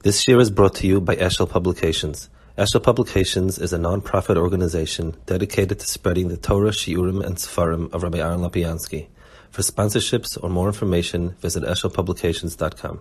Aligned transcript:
This 0.00 0.28
year 0.28 0.38
is 0.38 0.52
brought 0.52 0.76
to 0.76 0.86
you 0.86 1.00
by 1.00 1.16
Eshel 1.16 1.50
Publications. 1.50 2.30
Eshel 2.56 2.80
Publications 2.80 3.58
is 3.58 3.72
a 3.72 3.78
non-profit 3.78 4.36
organization 4.36 5.16
dedicated 5.26 5.80
to 5.80 5.86
spreading 5.88 6.28
the 6.28 6.36
Torah, 6.36 6.70
Shiurim, 6.70 7.20
and 7.26 7.34
Sefarim 7.34 7.92
of 7.92 8.04
Rabbi 8.04 8.18
Aaron 8.18 8.38
Lopiansky. 8.38 9.08
For 9.50 9.62
sponsorships 9.62 10.38
or 10.40 10.50
more 10.50 10.68
information, 10.68 11.30
visit 11.40 11.64
eshelpublications.com. 11.64 13.00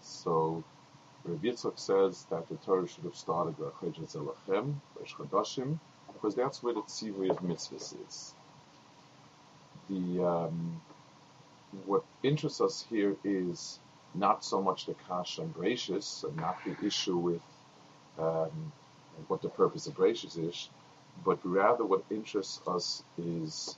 So 0.00 0.62
Reb 1.24 1.42
Yitzchak 1.42 1.76
says 1.76 2.24
that 2.30 2.48
the 2.48 2.54
Torah 2.64 2.86
should 2.86 3.02
have 3.02 3.16
started 3.16 3.58
with 3.58 3.74
Chodesh 3.74 3.96
Hazel 3.96 4.32
Lachem, 4.48 5.80
because 6.16 6.34
that's 6.34 6.62
where 6.62 6.74
the 6.74 6.82
tzivui 6.82 7.30
of 7.30 7.38
mitzvahs 7.38 7.94
is. 8.06 8.34
The 9.88 10.24
um, 10.24 10.80
what 11.84 12.04
interests 12.22 12.60
us 12.60 12.84
here 12.88 13.16
is 13.22 13.78
not 14.14 14.44
so 14.44 14.62
much 14.62 14.86
the 14.86 14.94
kasha 15.08 15.42
and 15.42 15.54
Bereishis, 15.54 16.24
and 16.24 16.36
not 16.36 16.56
the 16.64 16.86
issue 16.86 17.16
with 17.16 17.42
um, 18.18 18.72
what 19.28 19.42
the 19.42 19.48
purpose 19.48 19.86
of 19.86 19.94
Bereishis 19.94 20.38
is, 20.38 20.68
but 21.24 21.38
rather 21.44 21.84
what 21.84 22.02
interests 22.10 22.60
us 22.66 23.02
is 23.18 23.76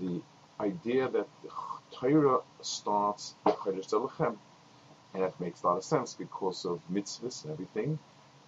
the 0.00 0.20
idea 0.58 1.08
that 1.08 1.28
Torah 1.92 2.40
starts 2.62 3.34
and 5.16 5.22
that 5.22 5.40
makes 5.40 5.62
a 5.62 5.66
lot 5.66 5.76
of 5.76 5.84
sense 5.84 6.14
because 6.14 6.64
of 6.64 6.80
mitzvahs 6.92 7.44
and 7.44 7.52
everything. 7.52 7.98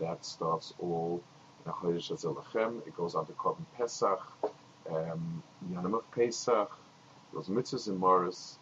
That 0.01 0.25
starts 0.25 0.75
all 0.79 1.23
it 1.67 2.97
goes 2.97 3.15
on 3.15 3.27
to 3.27 3.33
Korban 3.33 3.65
Pesach, 3.77 4.21
um, 4.91 5.43
Yanim 5.73 5.95
of 5.95 6.11
Pesach, 6.13 6.71
those 7.33 7.49
mitzvahs 7.49 7.89
in 7.89 7.97
Morris. 7.99 8.59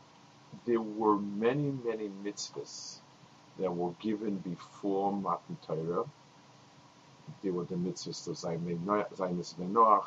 There 0.64 0.80
were 0.80 1.16
many, 1.16 1.72
many 1.84 2.10
mitzvahs 2.24 2.98
that 3.58 3.70
were 3.70 3.92
given 4.00 4.36
before 4.38 5.12
Matan 5.12 5.56
Torah. 5.66 6.04
There 7.42 7.52
were 7.52 7.64
the 7.64 7.74
mitzvahs 7.74 8.28
of 8.28 8.36
Zaynis 8.36 9.54
Noach, 9.58 10.04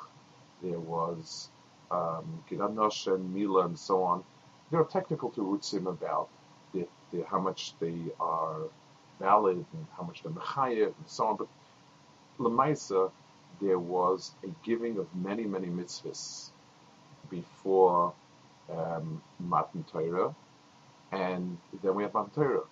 there 0.62 0.80
was 0.80 1.50
um, 1.92 2.44
Noshem, 2.52 3.34
Mila, 3.34 3.66
and 3.66 3.78
so 3.78 4.04
on. 4.04 4.24
There 4.72 4.80
are 4.80 4.86
technical 4.86 5.32
terutzim 5.32 5.88
about 5.88 6.30
the, 6.74 6.88
the, 7.12 7.24
how 7.24 7.40
much 7.40 7.74
they 7.80 7.96
are 8.20 8.62
valid 9.20 9.58
and 9.58 9.86
how 9.98 10.04
much 10.04 10.22
they're 10.24 10.32
mechayev 10.32 10.88
and 10.88 11.08
so 11.08 11.28
on, 11.28 11.36
but 11.38 11.48
Lamaisa, 12.40 13.12
there 13.62 13.80
was 13.80 14.32
a 14.44 14.48
giving 14.66 14.98
of 14.98 15.08
many, 15.16 15.44
many 15.44 15.68
mitzvahs 15.68 16.50
before 17.30 18.14
um, 18.72 19.22
Matan 19.40 19.84
Torah, 19.92 20.34
and 21.12 21.58
then 21.84 21.96
we 21.96 22.04
have 22.04 22.14
Matan 22.14 22.32
Torah. 22.32 22.64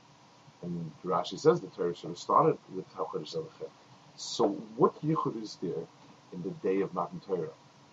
And 0.62 0.92
Rashi 1.06 1.38
says 1.38 1.62
the 1.62 1.68
Torah 1.68 1.96
should 1.96 2.10
have 2.10 2.18
started 2.18 2.58
with 2.74 2.90
Chodesh 2.96 3.36
Zelachem. 3.36 3.70
So 4.16 4.50
what 4.78 5.00
yichud 5.04 5.42
is 5.42 5.58
there 5.62 5.86
in 6.34 6.42
the 6.44 6.52
day 6.68 6.82
of 6.82 6.94
Matan 6.94 7.20
Torah? 7.20 7.50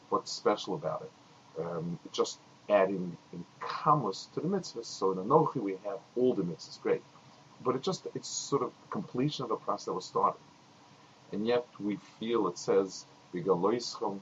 What's 0.08 0.32
special 0.32 0.74
about 0.74 1.02
it? 1.02 1.62
Um, 1.62 1.98
just 2.12 2.38
adding 2.70 3.16
in 3.32 3.44
kamus 3.60 4.32
to 4.34 4.40
the 4.40 4.48
mitzvahs. 4.48 4.86
So 4.86 5.12
in 5.12 5.18
Anochi 5.18 5.56
we 5.56 5.72
have 5.84 5.98
all 6.16 6.34
the 6.34 6.42
mitzvahs, 6.42 6.80
great. 6.80 7.02
But 7.62 7.74
it 7.76 7.82
just 7.82 8.06
it's 8.14 8.28
sort 8.28 8.62
of 8.62 8.72
completion 8.90 9.44
of 9.44 9.50
a 9.50 9.56
process 9.56 9.86
that 9.86 9.92
was 9.92 10.06
started 10.06 10.38
and 11.34 11.48
yet 11.48 11.66
we 11.80 11.96
feel 12.20 12.46
it 12.46 12.56
says 12.56 13.06
Vigaloischem 13.34 14.20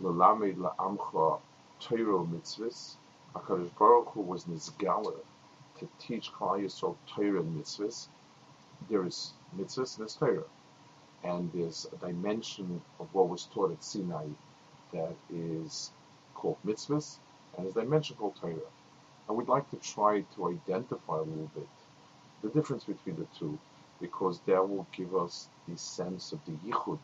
Lalamed 0.00 0.56
La'amcha 0.56 1.40
Torah 1.80 2.24
mitzvahs. 2.32 2.94
HaKadosh 3.34 3.76
Baruch 3.76 4.10
Hu 4.10 4.20
was 4.20 4.44
nizgala 4.44 5.16
to 5.80 5.88
teach 5.98 6.32
Klal 6.32 6.62
Yisrael 6.62 6.94
Torah 7.08 7.40
and 7.40 7.60
mitzvahs. 7.60 8.06
There 8.88 9.04
is 9.04 9.32
mitzvahs 9.56 9.98
and 9.98 10.02
there's 10.04 10.14
Torah. 10.14 10.44
And 11.24 11.50
there's 11.52 11.88
a 11.92 11.96
dimension 11.96 12.82
of 13.00 13.12
what 13.12 13.28
was 13.28 13.46
taught 13.46 13.72
at 13.72 13.82
Sinai 13.82 14.26
that 14.92 15.16
is 15.34 15.90
called 16.36 16.58
mitzvahs, 16.64 17.16
and 17.56 17.66
there's 17.66 17.76
a 17.76 17.82
dimension 17.82 18.14
called 18.14 18.36
Torah. 18.36 18.70
And 19.26 19.36
we'd 19.36 19.48
like 19.48 19.68
to 19.70 19.76
try 19.78 20.20
to 20.36 20.50
identify 20.50 21.16
a 21.16 21.22
little 21.22 21.50
bit 21.52 21.68
the 22.42 22.48
difference 22.50 22.84
between 22.84 23.16
the 23.16 23.26
two 23.36 23.58
because 24.00 24.40
that 24.46 24.68
will 24.68 24.86
give 24.96 25.14
us 25.16 25.48
the 25.68 25.76
sense 25.78 26.32
of 26.32 26.40
the 26.46 26.52
yichud 26.68 26.98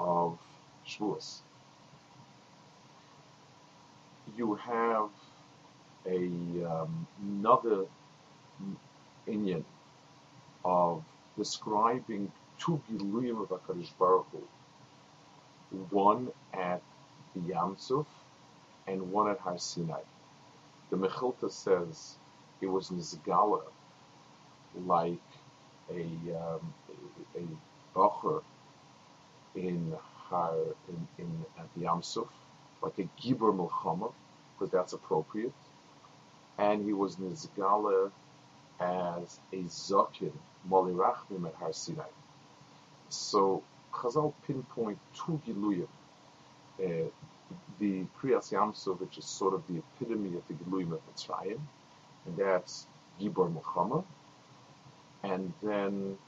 of 0.00 0.38
Shavuos. 0.86 1.40
You 4.36 4.54
have 4.56 5.10
a 6.06 6.26
um, 6.66 7.06
another 7.22 7.86
inyan 9.28 9.64
of 10.64 11.04
describing 11.36 12.32
two 12.58 12.80
giluyim 12.90 13.42
of 13.42 13.48
Hakadosh 13.50 13.90
Baruch 13.98 14.26
Hu, 14.32 14.42
one 15.90 16.28
at 16.52 16.82
the 17.34 17.40
Yamsuf 17.52 18.06
and 18.86 19.12
one 19.12 19.30
at 19.30 19.38
Har 19.40 19.58
Sinai. 19.58 20.00
The 20.90 20.96
Mechilta 20.96 21.50
says 21.50 22.16
it 22.60 22.66
was 22.66 22.90
Nizgala, 22.90 23.62
like 24.86 25.20
a 25.90 26.02
um, 26.36 26.74
a, 27.36 27.42
bacher 27.96 28.42
in 29.54 29.94
Har 30.28 30.54
in, 30.88 31.08
in 31.18 31.44
at 31.58 31.66
the 31.76 31.84
Yamsuf, 31.84 32.28
like 32.82 32.98
a 32.98 33.08
Gibor 33.20 33.52
Milchama, 33.54 34.12
because 34.54 34.72
that's 34.72 34.92
appropriate. 34.92 35.52
And 36.58 36.84
he 36.84 36.92
was 36.92 37.16
Nizgala 37.16 38.10
as 38.80 39.38
a 39.52 39.56
Zakin, 39.64 40.32
Mali 40.68 40.92
Rachmim 40.92 41.46
at 41.46 41.54
Har 41.54 41.72
Sinai. 41.72 42.02
So 43.08 43.62
Chazal 43.92 44.32
pinpoint 44.46 44.98
two 45.14 45.40
Giluyim. 45.46 45.88
Uh, 46.82 47.08
the 47.78 48.04
Kriyas 48.18 48.52
Yamsuf, 48.52 49.00
which 49.00 49.18
is 49.18 49.24
sort 49.24 49.54
of 49.54 49.62
the 49.68 49.78
epitome 49.78 50.36
of 50.36 50.42
the 50.48 50.54
Giluyim 50.54 50.92
of 50.92 51.00
Mitzrayim, 51.14 51.60
and 52.26 52.36
that's 52.36 52.86
Gibor 53.20 53.52
Milchama, 53.52 54.04
and 55.24 55.52
then 55.62 56.18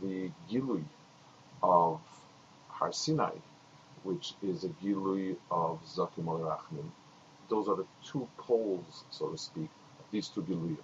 the 0.00 0.30
Gilui 0.48 0.84
of 1.62 2.00
Har 2.68 2.92
Sinai, 2.92 3.32
which 4.04 4.34
is 4.42 4.62
a 4.62 4.68
Gilui 4.68 5.36
of 5.50 5.80
Zakim 5.84 6.28
al 6.28 6.60
Those 7.48 7.68
are 7.68 7.74
the 7.76 7.86
two 8.04 8.28
poles, 8.38 9.04
so 9.10 9.28
to 9.30 9.38
speak, 9.38 9.68
these 10.12 10.28
two 10.28 10.42
Giluyim. 10.42 10.78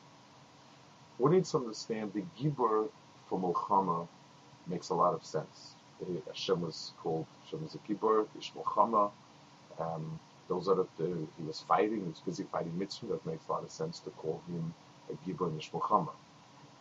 We 1.18 1.30
need 1.30 1.44
to 1.44 1.58
understand 1.58 2.12
the 2.12 2.24
Gibor 2.38 2.88
for 3.28 3.38
Mulchama 3.38 4.08
makes 4.66 4.88
a 4.88 4.94
lot 4.94 5.14
of 5.14 5.24
sense. 5.24 5.74
Hashem 6.26 6.62
was 6.62 6.92
called 7.02 7.26
Hashem 7.44 7.62
was 7.62 7.76
a 7.76 7.78
Gibor, 7.78 8.26
Ish 8.36 8.52
Mulchama. 8.54 9.10
Um, 9.78 10.18
those 10.48 10.66
are 10.66 10.74
the, 10.74 11.28
he 11.38 11.44
was 11.44 11.60
fighting, 11.60 12.00
he 12.00 12.08
was 12.08 12.20
busy 12.20 12.44
fighting 12.50 12.76
mitzvah. 12.76 13.06
That 13.06 13.26
makes 13.26 13.46
a 13.48 13.52
lot 13.52 13.62
of 13.62 13.70
sense 13.70 14.00
to 14.00 14.10
call 14.10 14.42
him 14.48 14.74
a 15.08 15.14
Gibor 15.28 15.46
and 15.48 15.60
Ish. 15.60 15.70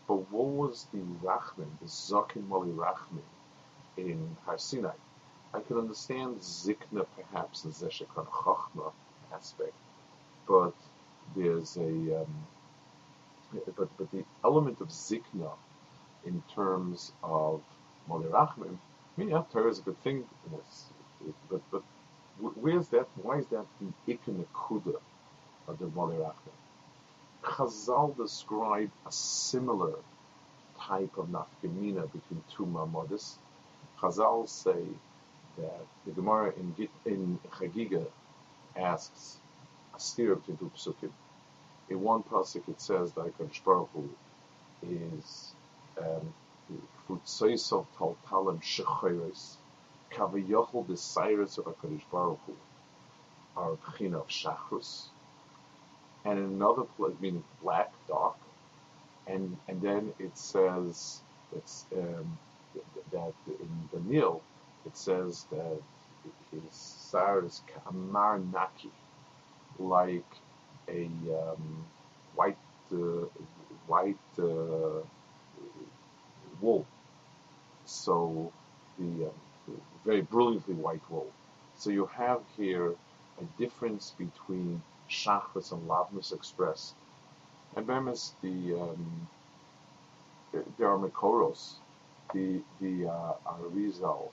But 0.09 0.31
what 0.31 0.47
was 0.47 0.87
the 0.91 1.01
Rachman, 1.23 1.69
the 1.81 1.87
Zakin 1.87 2.47
Mali 2.49 2.71
Rachman 2.71 3.23
in 3.95 4.37
Har 4.45 4.57
Sinai? 4.57 4.95
I 5.53 5.61
can 5.61 5.77
understand 5.77 6.39
Zikna 6.41 7.05
perhaps 7.15 7.61
the 7.61 7.69
Zeshekon 7.69 8.27
Chachma 8.27 8.91
aspect, 9.31 9.75
but 10.47 10.73
there's 11.35 11.77
a 11.77 12.21
um, 12.21 12.47
but 13.77 13.97
but 13.97 14.11
the 14.11 14.25
element 14.43 14.81
of 14.81 14.89
Zikna 14.89 15.51
in 16.25 16.43
terms 16.55 17.13
of 17.23 17.61
Mali 18.07 18.27
Rachman, 18.27 18.79
I 19.15 19.21
mean, 19.21 19.29
yeah, 19.29 19.43
Torah 19.53 19.69
is 19.69 19.79
a 19.79 19.83
good 19.83 20.01
thing, 20.03 20.25
but 21.51 21.61
but 21.71 21.83
where's 22.57 22.89
that? 22.89 23.07
Why 23.21 23.37
is 23.37 23.47
that 23.47 23.67
the 23.79 24.15
Ikanakuda 24.15 24.99
of 25.67 25.79
the 25.79 25.87
Mali 25.89 26.17
Rachman? 26.17 26.57
Chazal 27.43 28.15
describe 28.17 28.91
a 29.05 29.11
similar 29.11 29.95
type 30.79 31.17
of 31.17 31.27
nafkamina 31.27 32.11
between 32.11 32.43
two 32.55 32.65
mamodas. 32.65 33.35
Chazal 33.99 34.47
say 34.47 34.83
that 35.57 35.85
the 36.05 36.11
Gemara 36.11 36.53
in, 36.57 36.89
in 37.05 37.39
Chagiga 37.51 38.05
asks 38.75 39.37
a 39.95 39.99
steer 39.99 40.33
of 40.33 40.45
two 40.45 40.71
psukim. 40.75 41.11
In 41.89 42.01
one 42.01 42.23
pasuk 42.23 42.67
it 42.67 42.81
says 42.81 43.13
that 43.13 43.25
Hakadosh 43.37 43.63
Baruch 43.63 43.89
Hu 43.93 44.09
is 44.83 45.53
um, 45.97 46.33
futzoisov 47.07 47.85
tal 47.97 48.17
talam 48.27 48.61
shechoros 48.61 49.55
kavayochel 50.11 50.87
the 50.87 50.97
cyrus 50.97 51.57
of 51.57 51.65
Hakadosh 51.65 52.03
Baruch 52.11 52.39
Hu 52.45 52.55
are 53.57 53.71
b'china 53.71 54.21
of 54.21 54.27
shachrus 54.27 55.05
and 56.29 56.39
another 56.39 56.83
place, 56.83 57.15
meaning 57.19 57.43
black, 57.61 57.91
dark, 58.07 58.35
and 59.27 59.57
and 59.67 59.81
then 59.81 60.13
it 60.19 60.37
says 60.37 61.21
it's 61.55 61.85
um, 61.97 62.37
that 63.11 63.33
in 63.47 63.89
the 63.91 63.99
Nil, 64.01 64.41
it 64.85 64.95
says 64.95 65.45
that 65.51 65.81
his 66.51 66.73
sar 66.73 67.45
is 67.45 67.61
kamar 67.73 68.39
naki, 68.39 68.91
like 69.79 70.31
a 70.87 71.05
um, 71.05 71.85
white 72.35 72.57
uh, 72.93 73.25
white 73.87 74.17
uh, 74.37 75.01
wool. 76.61 76.85
So 77.85 78.51
the 78.99 79.25
uh, 79.27 79.71
very 80.05 80.21
brilliantly 80.21 80.75
white 80.75 81.01
wool. 81.09 81.31
So 81.75 81.89
you 81.89 82.05
have 82.07 82.41
here 82.57 82.93
a 83.41 83.61
difference 83.61 84.13
between 84.17 84.81
shachris 85.09 85.71
and 85.71 85.87
lavnus 85.89 86.33
expressed. 86.33 86.95
And 87.75 87.87
Bemis, 87.87 88.33
the 88.41 88.79
um, 88.81 89.27
there 90.77 90.89
are 90.89 90.97
Makoros. 90.99 91.75
The 92.33 92.61
the 92.81 93.07
uh, 93.09 93.33
Arizal 93.47 94.29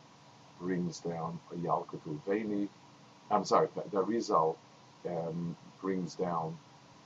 brings 0.61 1.01
down 1.01 1.41
a 1.53 1.57
Yalkut 1.57 2.01
Veni. 2.27 2.69
I'm 3.31 3.45
sorry, 3.45 3.69
the 3.75 3.83
Arizal 3.99 4.57
um, 5.09 5.57
brings 5.81 6.15
down 6.15 6.59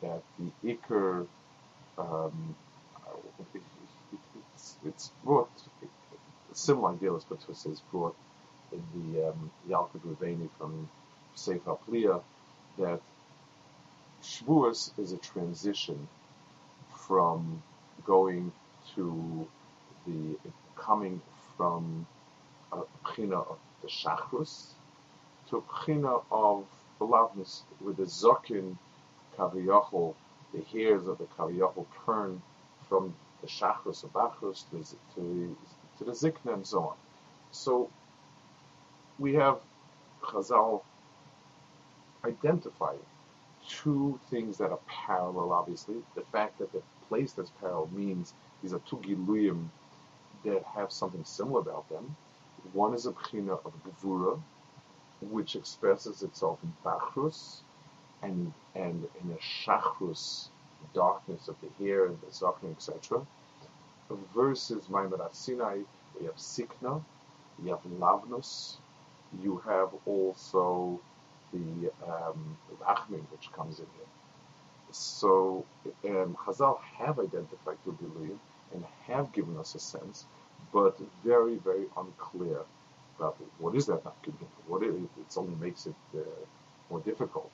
that 0.03 0.23
the 0.39 0.75
Iker 0.75 1.27
um, 1.99 2.57
it's, 4.55 4.77
it's 4.87 5.11
brought 5.25 5.51
similar 6.55 6.93
idea 6.93 7.15
as 7.15 7.25
Batus 7.25 7.67
is 7.71 7.83
brought 7.93 8.17
in 8.73 8.83
the 9.15 9.29
um, 9.29 9.51
Yalkut 9.69 10.01
Ruveni 10.07 10.49
from 10.59 10.89
Sefer 11.35 11.77
that 12.79 13.01
Shavuos 14.23 14.99
is 14.99 15.13
a 15.13 15.17
transition 15.19 16.09
from 16.95 17.63
going 18.05 18.53
to 18.95 19.47
the 20.07 20.37
coming 20.77 21.21
from 21.57 22.07
a 22.73 22.83
pchina 23.05 23.47
of 23.49 23.59
the 23.83 23.89
shachrus 23.89 24.73
to 25.49 25.57
a 25.57 25.63
pchina 25.63 26.23
of 26.31 26.65
the 26.99 27.07
lavnus 27.07 27.63
with 27.81 27.97
the 27.97 28.05
zokin 28.05 28.77
kaviyachol, 29.39 30.15
the 30.53 30.61
hairs 30.63 31.07
of 31.07 31.19
the 31.19 31.25
kaviyachol 31.39 31.87
turn 32.05 32.43
from 32.89 33.15
the 33.41 33.47
shachrus 33.47 34.05
of 34.05 34.13
bachrus 34.13 34.65
to, 34.71 34.85
to, 35.15 35.57
to 35.99 36.05
the 36.05 36.13
zikna 36.13 36.55
and 36.55 36.67
so 36.67 36.81
on. 36.81 36.97
So 37.53 37.91
we 39.19 39.35
have 39.35 39.59
Chazal 40.23 40.83
identifying 42.25 42.99
two 43.71 44.19
things 44.31 44.59
that 44.59 44.71
are 44.71 44.81
parallel, 44.89 45.53
obviously. 45.53 45.97
The 46.15 46.23
fact 46.33 46.59
that 46.59 46.73
the 46.73 46.83
place 47.09 47.33
that's 47.33 47.51
parallel 47.61 47.91
means 47.95 48.35
these 48.63 48.73
are 48.73 48.81
two 48.81 48.97
Giluyim 48.99 49.69
that 50.45 50.65
have 50.65 50.93
something 50.93 51.25
similar 51.25 51.61
about 51.61 51.89
them. 51.89 52.17
One 52.73 52.95
is 52.95 53.07
a 53.07 53.13
Bchina 53.13 53.59
of 53.65 53.73
Gevura, 53.85 54.41
which 55.21 55.57
expresses 55.57 56.23
itself 56.23 56.59
in 56.63 56.73
Bachrus 56.85 57.61
and, 58.23 58.53
and 58.75 59.07
in 59.23 59.31
a 59.33 59.39
Shachrus, 59.39 60.49
darkness 60.95 61.49
of 61.49 61.57
the 61.61 61.85
hair 61.85 62.07
and 62.07 62.19
the 62.21 62.29
Zakna, 62.29 62.73
etc. 62.73 63.27
Versus 64.35 64.89
Maimon 64.89 65.21
Sinai, 65.33 65.81
we 66.19 66.27
have 66.27 66.37
Sikna, 66.37 67.03
you 67.63 67.71
have 67.71 67.83
Lavnus, 67.99 68.77
you 69.43 69.59
have 69.67 69.91
also 70.07 71.01
the 71.53 71.91
um, 72.07 72.57
which 73.31 73.53
comes 73.53 73.79
in 73.79 73.87
here. 73.97 74.07
So 74.93 75.65
um, 76.05 76.37
Chazal 76.45 76.81
have 76.99 77.19
identified 77.19 77.77
Giluyim 77.87 78.39
and 78.73 78.85
have 79.07 79.33
given 79.33 79.57
us 79.59 79.75
a 79.75 79.79
sense, 79.79 80.27
but 80.73 80.99
very, 81.25 81.57
very 81.57 81.87
unclear 81.97 82.61
about 83.19 83.37
what 83.59 83.75
is 83.75 83.87
that 83.87 84.03
Nafkamina. 84.05 84.47
What 84.67 84.83
it, 84.83 84.95
it 84.95 85.37
only 85.37 85.55
makes 85.57 85.87
it 85.87 85.95
uh, 86.15 86.21
more 86.89 87.01
difficult. 87.01 87.51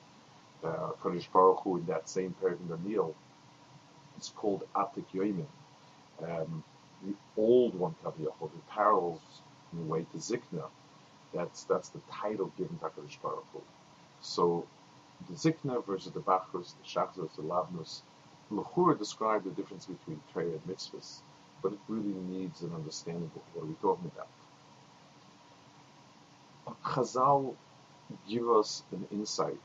Uh, 0.63 0.91
Kodesh 1.01 1.31
Baruch 1.31 1.61
Hu, 1.63 1.77
in 1.77 1.85
that 1.85 2.09
same 2.09 2.33
period 2.39 2.59
in 2.61 2.69
the 2.69 2.77
meal, 2.77 3.13
it's 4.17 4.29
called 4.29 4.63
Atik 4.75 5.05
Yoimin. 5.13 5.45
Um, 6.23 6.63
the 7.05 7.13
old 7.37 7.75
one, 7.75 7.95
Kaviyachol, 8.03 8.49
the 8.51 8.61
parallels 8.71 9.21
in 9.71 9.79
the 9.79 9.85
way 9.85 10.05
to 10.11 10.17
Zikna. 10.17 10.63
That's 11.33 11.63
that's 11.65 11.89
the 11.89 12.01
title 12.11 12.51
given 12.57 12.77
to 12.79 12.85
Kodesh 12.85 13.21
Baruch 13.21 13.45
Hu. 13.53 13.61
So 14.21 14.67
the 15.29 15.35
Zikna 15.35 15.85
versus 15.85 16.11
the 16.11 16.21
Bachrus, 16.21 16.73
the 16.75 16.83
Shachzos, 16.85 17.35
the 17.35 17.41
Lavnus, 17.43 18.01
Lechura 18.51 18.97
describe 18.97 19.43
the 19.43 19.51
difference 19.51 19.85
between 19.85 20.21
Torah 20.33 20.45
and 20.45 20.67
mitzvahs, 20.67 21.21
but 21.61 21.73
it 21.73 21.79
really 21.87 22.13
needs 22.13 22.61
an 22.61 22.73
understanding 22.73 23.31
of 23.35 23.41
what 23.53 23.63
are 23.63 23.67
we 23.67 23.75
talking 23.75 24.11
about. 24.13 24.27
Chazal 26.83 27.55
give 28.27 28.49
us 28.49 28.83
an 28.91 29.07
insight 29.11 29.57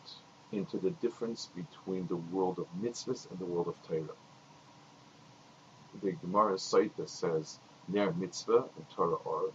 into 0.53 0.79
the 0.79 0.91
difference 0.91 1.49
between 1.55 2.07
the 2.09 2.17
world 2.17 2.59
of 2.59 2.67
mitzvahs 2.83 3.31
and 3.31 3.39
the 3.39 3.45
world 3.45 3.69
of 3.69 3.77
Torah. 3.87 4.17
The 6.03 6.13
Gemara 6.13 6.55
Sotah 6.55 7.09
says, 7.09 7.59
Ner 7.89 8.13
mitzvah 8.13 8.65
and 8.77 8.91
Torah 8.91 9.17
or, 9.25 9.51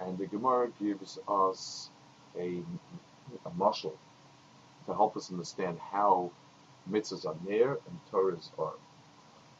and 0.00 0.18
the 0.18 0.26
Gemara 0.26 0.70
gives 0.80 1.18
us 1.28 1.90
a, 2.38 2.62
a 3.44 3.50
mashal 3.50 3.92
to 4.86 4.94
help 4.94 5.16
us 5.16 5.30
understand 5.30 5.78
how 5.78 6.30
mitzvahs 6.90 7.26
are 7.26 7.36
near 7.46 7.72
and 7.72 7.98
Torahs 8.12 8.50
are. 8.58 8.74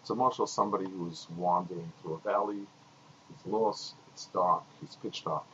It's 0.00 0.10
a 0.10 0.14
mashal 0.14 0.48
somebody 0.48 0.88
who's 0.88 1.26
wandering 1.36 1.92
through 2.00 2.14
a 2.14 2.18
valley, 2.18 2.60
he's 3.28 3.52
lost, 3.52 3.94
it's 4.12 4.26
dark, 4.26 4.62
it's 4.82 4.96
pitch 4.96 5.24
dark, 5.24 5.44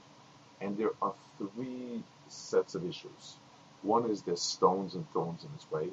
and 0.61 0.77
there 0.77 0.93
are 1.01 1.15
three 1.39 2.03
sets 2.29 2.75
of 2.75 2.87
issues. 2.87 3.37
One 3.83 4.11
is 4.11 4.23
there's 4.23 4.43
stones 4.43 4.95
and 4.95 5.11
thorns 5.13 5.45
in 5.45 5.51
his 5.51 5.71
way. 5.71 5.89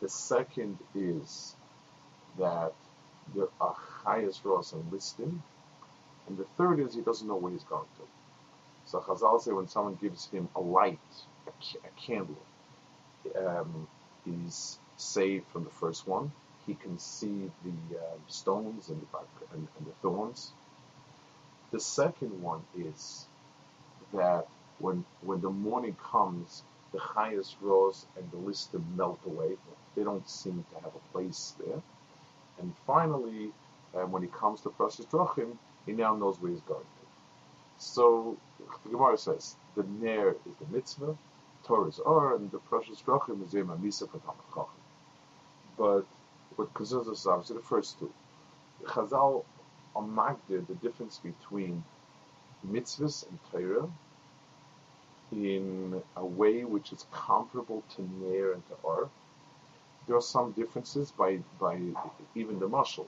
The 0.00 0.08
second 0.08 0.78
is 0.94 1.56
that 2.38 2.74
there 3.34 3.48
are 3.60 3.76
chayos 4.04 4.42
ra'os 4.42 4.72
and 4.72 4.92
listing. 4.92 5.42
And 6.28 6.36
the 6.36 6.44
third 6.56 6.80
is 6.80 6.94
he 6.94 7.00
doesn't 7.00 7.26
know 7.26 7.36
where 7.36 7.52
he's 7.52 7.64
going 7.64 7.86
to. 7.96 8.02
So 8.86 9.00
Chazal 9.00 9.40
say 9.40 9.52
when 9.52 9.68
someone 9.68 9.98
gives 10.00 10.26
him 10.28 10.48
a 10.56 10.60
light, 10.60 10.98
a, 11.46 11.50
a 11.86 12.00
candle, 12.00 12.38
um, 13.36 13.88
he's 14.24 14.78
saved 14.96 15.46
from 15.48 15.64
the 15.64 15.70
first 15.70 16.06
one. 16.06 16.32
He 16.66 16.74
can 16.74 16.98
see 16.98 17.50
the 17.64 17.98
uh, 17.98 18.16
stones 18.28 18.88
and 18.88 19.00
the, 19.00 19.18
and, 19.54 19.68
and 19.78 19.86
the 19.86 19.92
thorns. 20.02 20.52
The 21.72 21.80
second 21.80 22.42
one 22.42 22.62
is 22.76 23.26
that 24.14 24.46
when 24.78 25.04
when 25.22 25.40
the 25.40 25.50
morning 25.50 25.96
comes, 26.02 26.62
the 26.92 26.98
chayos 26.98 27.56
ra'os 27.62 28.04
and 28.16 28.30
the 28.30 28.36
listed 28.38 28.82
melt 28.96 29.20
away. 29.26 29.56
They 29.96 30.04
don't 30.04 30.28
seem 30.28 30.64
to 30.70 30.80
have 30.82 30.92
a 30.94 31.12
place 31.12 31.54
there. 31.58 31.82
And 32.60 32.74
finally, 32.86 33.52
uh, 33.94 34.06
when 34.06 34.22
he 34.22 34.28
comes 34.28 34.60
to 34.62 34.70
Parashas 34.70 35.06
Drachim, 35.08 35.56
he 35.86 35.92
now 35.92 36.14
knows 36.16 36.40
where 36.40 36.52
he's 36.52 36.60
going. 36.62 36.84
So 37.78 38.36
the 38.84 38.90
Gemara 38.90 39.18
says 39.18 39.56
the 39.74 39.82
Ner 39.84 40.30
is 40.30 40.54
the 40.58 40.76
mitzvah, 40.76 41.16
Torahs 41.64 42.00
are, 42.06 42.36
and 42.36 42.50
the 42.50 42.58
parashas 42.58 43.02
drachim 43.02 43.44
is 43.44 43.52
Yom 43.52 43.68
Misa 43.82 44.08
for. 44.08 44.68
But 45.76 46.06
what 46.56 46.72
concerns 46.74 47.08
us 47.08 47.20
is 47.20 47.26
obviously 47.26 47.56
the 47.56 47.62
first 47.62 47.98
two. 47.98 48.12
Chazal 48.84 49.44
on 49.94 50.14
the 50.48 50.74
difference 50.82 51.18
between 51.18 51.82
mitzvahs 52.66 53.28
and 53.28 53.38
Torah 53.50 53.88
in 55.32 56.02
a 56.16 56.24
way 56.24 56.64
which 56.64 56.92
is 56.92 57.06
comparable 57.10 57.82
to 57.96 58.02
Ner 58.02 58.52
and 58.52 58.66
to 58.68 58.74
Or. 58.82 59.10
There 60.06 60.16
are 60.16 60.22
some 60.22 60.52
differences 60.52 61.10
by, 61.10 61.40
by 61.60 61.80
even 62.34 62.58
the 62.58 62.68
Mashal. 62.68 63.06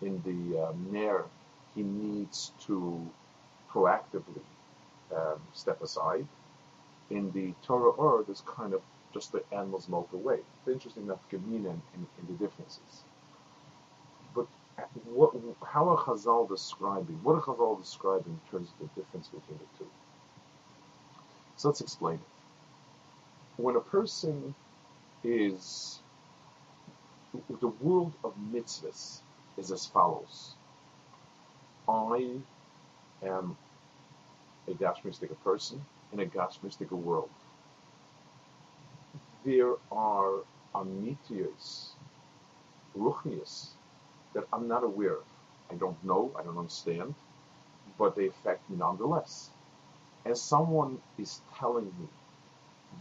In 0.00 0.22
the 0.22 0.68
um, 0.68 0.88
Ner, 0.90 1.24
he 1.74 1.82
needs 1.82 2.52
to 2.66 3.10
proactively 3.72 4.42
um, 5.14 5.40
step 5.52 5.82
aside 5.82 6.26
in 7.10 7.30
the 7.32 7.52
Torah 7.64 7.90
or 7.90 8.24
there's 8.24 8.42
kind 8.42 8.74
of 8.74 8.82
just 9.12 9.32
the 9.32 9.42
animals 9.52 9.88
melt 9.88 10.08
away. 10.12 10.38
It's 10.58 10.72
interesting 10.72 11.04
enough 11.04 11.18
Gemina 11.30 11.70
in, 11.70 11.82
in, 11.94 12.06
in, 12.18 12.26
the 12.28 12.32
differences. 12.34 13.02
But 14.34 14.46
what, 15.04 15.32
how 15.66 15.88
are 15.88 15.96
Chazal 15.96 16.48
describing, 16.48 17.18
what 17.22 17.34
are 17.34 17.40
Chazal 17.40 17.80
describing 17.80 18.38
in 18.44 18.50
terms 18.50 18.68
of 18.70 18.88
the 18.88 19.00
difference 19.00 19.28
between 19.28 19.58
the 19.58 19.78
two? 19.78 19.90
So 21.56 21.68
let's 21.68 21.80
explain 21.80 22.16
it. 22.16 23.62
When 23.62 23.76
a 23.76 23.80
person 23.80 24.54
is, 25.24 25.98
the 27.60 27.68
world 27.68 28.12
of 28.24 28.34
mitzvahs 28.52 29.18
is 29.58 29.70
as 29.70 29.86
follows. 29.86 30.54
I 31.88 32.36
am 33.24 33.56
a 34.68 34.72
Dashmistic 34.72 35.30
person 35.44 35.84
in 36.12 36.20
a 36.20 36.26
Gashmistic 36.26 36.90
world. 36.90 37.30
There 39.44 39.74
are 39.92 40.40
amitiyas, 40.74 41.90
ruchnias, 42.96 43.68
that 44.34 44.44
I'm 44.52 44.68
not 44.68 44.84
aware 44.84 45.14
of. 45.16 45.24
I 45.70 45.74
don't 45.74 46.02
know, 46.04 46.32
I 46.38 46.42
don't 46.42 46.58
understand, 46.58 47.14
but 47.98 48.16
they 48.16 48.26
affect 48.28 48.68
me 48.70 48.76
nonetheless. 48.76 49.50
as 50.24 50.40
someone 50.40 50.98
is 51.18 51.40
telling 51.58 51.86
me, 51.86 52.08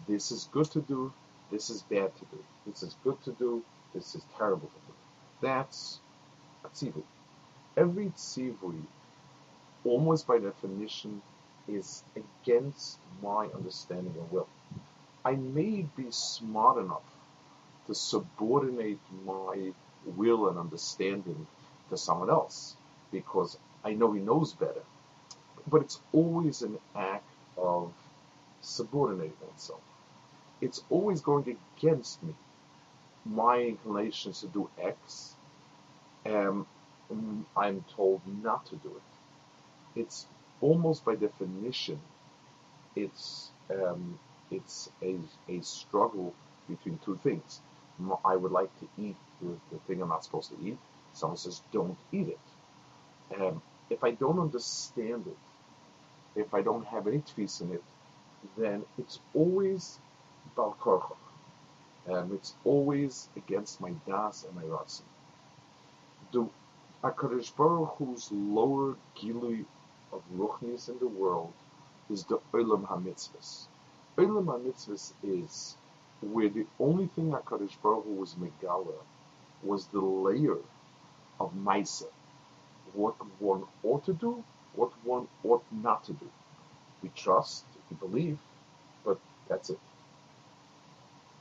this 0.08 0.32
is 0.32 0.50
good 0.52 0.66
to 0.72 0.82
do, 0.82 1.12
this 1.52 1.70
is 1.70 1.82
bad 1.84 2.16
to 2.18 2.26
do, 2.32 2.44
this 2.66 2.84
is 2.84 2.96
good 3.04 3.22
to 3.24 3.32
do, 3.34 3.64
this 3.94 4.16
is 4.16 4.24
terrible 4.38 4.68
to 4.68 4.82
do. 4.88 4.94
That's 5.42 6.00
a 6.64 6.70
tzivui. 6.70 7.04
Every 7.78 8.08
tzivui, 8.08 8.82
almost 9.90 10.28
by 10.28 10.40
definition, 10.40 11.22
is 11.68 12.04
against 12.16 12.98
my 13.22 13.48
understanding 13.48 14.14
and 14.18 14.32
will. 14.32 14.48
I 15.26 15.36
may 15.36 15.86
be 15.98 16.08
smart 16.10 16.78
enough 16.78 17.04
to 17.88 17.96
subordinate 17.96 19.00
my 19.26 19.72
will 20.06 20.48
and 20.50 20.58
understanding 20.58 21.48
to 21.90 21.98
someone 21.98 22.30
else 22.30 22.76
because 23.12 23.58
I 23.84 23.94
know 23.94 24.12
he 24.14 24.22
knows 24.22 24.54
better. 24.54 24.84
But 25.68 25.82
it's 25.82 26.00
always 26.14 26.62
an 26.62 26.78
act 26.96 27.30
of 27.58 27.92
subordinating 28.62 29.34
oneself. 29.46 29.82
It's 30.62 30.84
always 30.90 31.22
going 31.22 31.58
against 31.78 32.24
me. 32.24 32.34
My 33.26 33.58
inclinations 33.60 34.42
to 34.42 34.48
do 34.48 34.70
X, 34.82 35.36
um, 36.26 36.66
I'm 37.56 37.84
told 37.96 38.22
not 38.44 38.66
to 38.68 38.76
do 38.78 38.90
it. 38.90 39.09
It's 40.00 40.26
almost 40.62 41.06
by 41.06 41.16
definition, 41.16 42.00
it's 42.96 43.50
um, 43.70 44.20
it's 44.52 44.90
a, 45.02 45.16
a 45.48 45.62
struggle 45.62 46.34
between 46.68 47.00
two 47.06 47.20
things. 47.24 47.60
I 48.26 48.36
would 48.36 48.52
like 48.52 48.72
to 48.80 48.88
eat 48.98 49.18
the, 49.42 49.52
the 49.72 49.80
thing 49.86 50.02
I'm 50.02 50.10
not 50.10 50.24
supposed 50.24 50.52
to 50.52 50.58
eat. 50.66 50.78
Someone 51.14 51.38
says, 51.38 51.62
don't 51.74 51.98
eat 52.12 52.30
it. 52.30 52.40
Um, 53.40 53.62
if 53.90 54.04
I 54.04 54.12
don't 54.12 54.40
understand 54.40 55.26
it, 55.28 56.40
if 56.40 56.54
I 56.54 56.62
don't 56.62 56.86
have 56.88 57.08
any 57.08 57.20
tvis 57.20 57.62
in 57.62 57.74
it, 57.74 57.84
then 58.58 58.84
it's 58.98 59.20
always 59.34 60.00
balkorcha. 60.56 61.16
Um, 62.10 62.32
it's 62.34 62.54
always 62.64 63.28
against 63.36 63.82
my 63.82 63.92
das 64.08 64.46
and 64.46 64.56
my 64.56 64.64
ratzin. 64.64 65.02
The 66.32 66.48
Hakadosh 67.04 67.56
Baruch 67.56 67.96
Hu's 67.98 68.32
lower 68.32 68.96
gilui 69.18 69.66
of 70.12 70.22
ruchnis 70.36 70.90
in 70.90 71.00
the 71.00 71.08
world 71.08 71.54
is 72.10 72.24
the 72.26 72.40
olam 72.54 72.88
hamitzvahs. 72.88 73.66
Olam 74.18 74.46
hamitzvahs 74.46 75.14
is 75.24 75.76
where 76.22 76.50
the 76.50 76.66
only 76.80 77.08
thing 77.08 77.32
Hakadosh 77.32 77.76
Baruch 77.82 78.04
Hu 78.06 78.16
was 78.16 78.36
megala 78.36 78.96
was 79.64 79.86
the 79.88 80.02
layer 80.02 80.58
of 81.40 81.54
Maisa, 81.54 82.08
what 82.94 83.16
one 83.40 83.64
ought 83.84 84.06
to 84.06 84.14
do, 84.14 84.44
what 84.74 84.92
one 85.04 85.28
ought 85.44 85.64
not 85.72 86.04
to 86.06 86.14
do. 86.14 86.30
We 87.02 87.10
trust, 87.16 87.64
we 87.90 87.96
believe, 87.96 88.38
but 89.06 89.20
that's 89.48 89.70
it. 89.70 89.80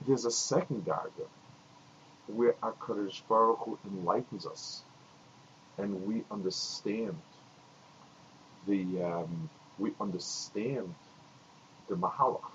There's 0.06 0.24
a 0.24 0.30
second 0.30 0.84
darga 0.84 1.26
where 2.28 2.52
HaKadosh 2.62 3.22
Baruch 3.28 3.58
Hu 3.60 3.78
enlightens 3.86 4.46
us 4.46 4.82
and 5.78 6.06
we 6.06 6.24
understand 6.30 7.16
the 8.68 9.02
um, 9.02 9.50
we 9.78 9.92
understand 10.00 10.94
the 11.88 11.96
mahalach. 11.96 12.50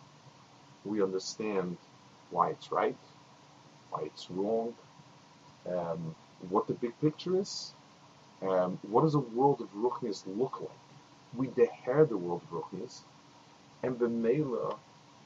We 0.86 1.02
understand 1.02 1.78
why 2.30 2.52
it's 2.52 2.72
right, 2.72 2.98
why 3.90 4.04
it's 4.04 4.30
wrong, 4.30 4.74
um, 5.70 6.16
what 6.50 6.68
the 6.68 6.74
big 6.74 7.00
picture 7.02 7.40
is, 7.40 7.74
um, 8.42 8.80
what 8.84 9.02
does 9.04 9.16
a 9.16 9.20
world 9.20 9.62
of 9.62 9.70
ruchnias 9.74 10.24
look 10.28 10.60
like? 10.60 10.70
We 11.36 11.48
deher 11.48 12.08
the 12.08 12.18
world 12.18 12.42
of 12.44 12.52
ruchnias, 12.52 13.02
and 13.82 13.98
the 13.98 14.10
mela 14.10 14.76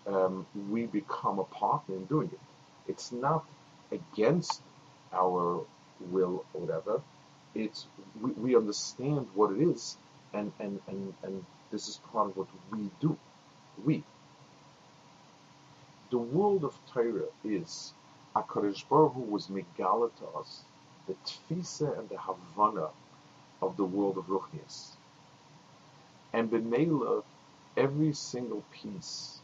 um, 0.06 0.46
we 0.70 0.86
become 0.86 1.39
a 1.39 1.44
partner 1.44 1.96
in 1.96 2.06
doing 2.06 2.29
it. 2.32 2.39
It's 2.88 3.12
not 3.12 3.44
against 3.91 4.62
our 5.12 5.65
will 6.00 6.46
or 6.53 6.62
whatever. 6.62 7.01
It's 7.56 7.88
we, 8.22 8.32
we 8.32 8.56
understand 8.56 9.27
what 9.34 9.51
it 9.51 9.62
is, 9.62 9.98
and, 10.34 10.51
and, 10.60 10.79
and, 10.88 11.13
and 11.24 11.46
this 11.72 11.88
is 11.88 12.00
part 12.12 12.29
of 12.29 12.38
what 12.38 12.48
we 12.72 12.89
do. 13.01 13.17
We. 13.84 14.03
The 16.12 16.17
world 16.19 16.63
of 16.63 16.77
Torah 16.93 17.29
is 17.43 17.93
HaKadosh 18.36 18.88
Baruch 18.89 19.13
Hu 19.13 19.22
was 19.22 19.48
megala 19.48 20.12
to 20.19 20.39
us 20.39 20.62
the 21.07 21.15
tfisa 21.25 21.98
and 21.98 22.10
the 22.10 22.17
havana 22.17 22.89
of 23.62 23.77
the 23.77 23.86
world 23.86 24.17
of 24.17 24.25
Ruchnias. 24.27 24.91
And 26.34 26.51
B'meila, 26.51 27.24
every 27.77 28.13
single 28.13 28.63
piece 28.72 29.39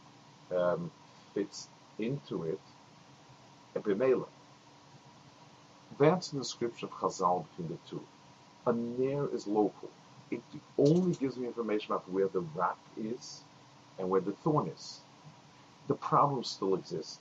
um, 0.54 0.90
fits 1.34 1.68
into 1.98 2.44
it, 2.44 2.60
B'meila. 3.76 4.26
That's 5.98 6.30
the 6.30 6.40
description 6.40 6.88
of 6.88 6.94
Chazal 6.94 7.46
between 7.50 7.68
the 7.68 7.90
two. 7.90 8.02
A 8.66 8.72
nair 8.72 9.26
is 9.32 9.46
local. 9.46 9.90
It 10.30 10.42
only 10.78 11.14
gives 11.14 11.36
me 11.36 11.46
information 11.46 11.92
about 11.92 12.10
where 12.10 12.28
the 12.28 12.40
rock 12.40 12.78
is 12.96 13.42
and 13.98 14.10
where 14.10 14.20
the 14.20 14.32
thorn 14.32 14.68
is. 14.68 15.00
The 15.88 15.94
problem 15.94 16.44
still 16.44 16.74
exists. 16.74 17.18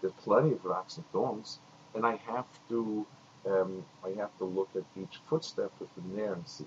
There's 0.00 0.12
plenty 0.14 0.52
of 0.52 0.64
rocks 0.64 0.96
and 0.96 1.06
thorns, 1.12 1.58
and 1.94 2.06
I 2.06 2.16
have 2.16 2.46
to 2.68 3.06
um, 3.46 3.84
I 4.04 4.10
have 4.20 4.36
to 4.38 4.44
look 4.44 4.68
at 4.74 4.82
each 5.00 5.18
footstep 5.28 5.70
with 5.78 5.88
the 5.94 6.02
nair 6.16 6.34
and 6.34 6.48
see. 6.48 6.66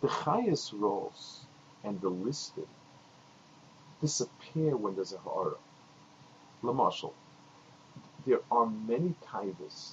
The 0.00 0.08
chayos 0.08 0.72
ra'os 0.72 1.40
and 1.82 2.00
the 2.00 2.08
listed 2.10 2.68
disappear 4.00 4.76
when 4.76 4.94
there's 4.94 5.12
a 5.12 5.18
ha'ara. 5.18 5.56
Lamashal, 6.62 7.12
there 8.26 8.40
are 8.50 8.66
many 8.66 9.14
taivas 9.26 9.92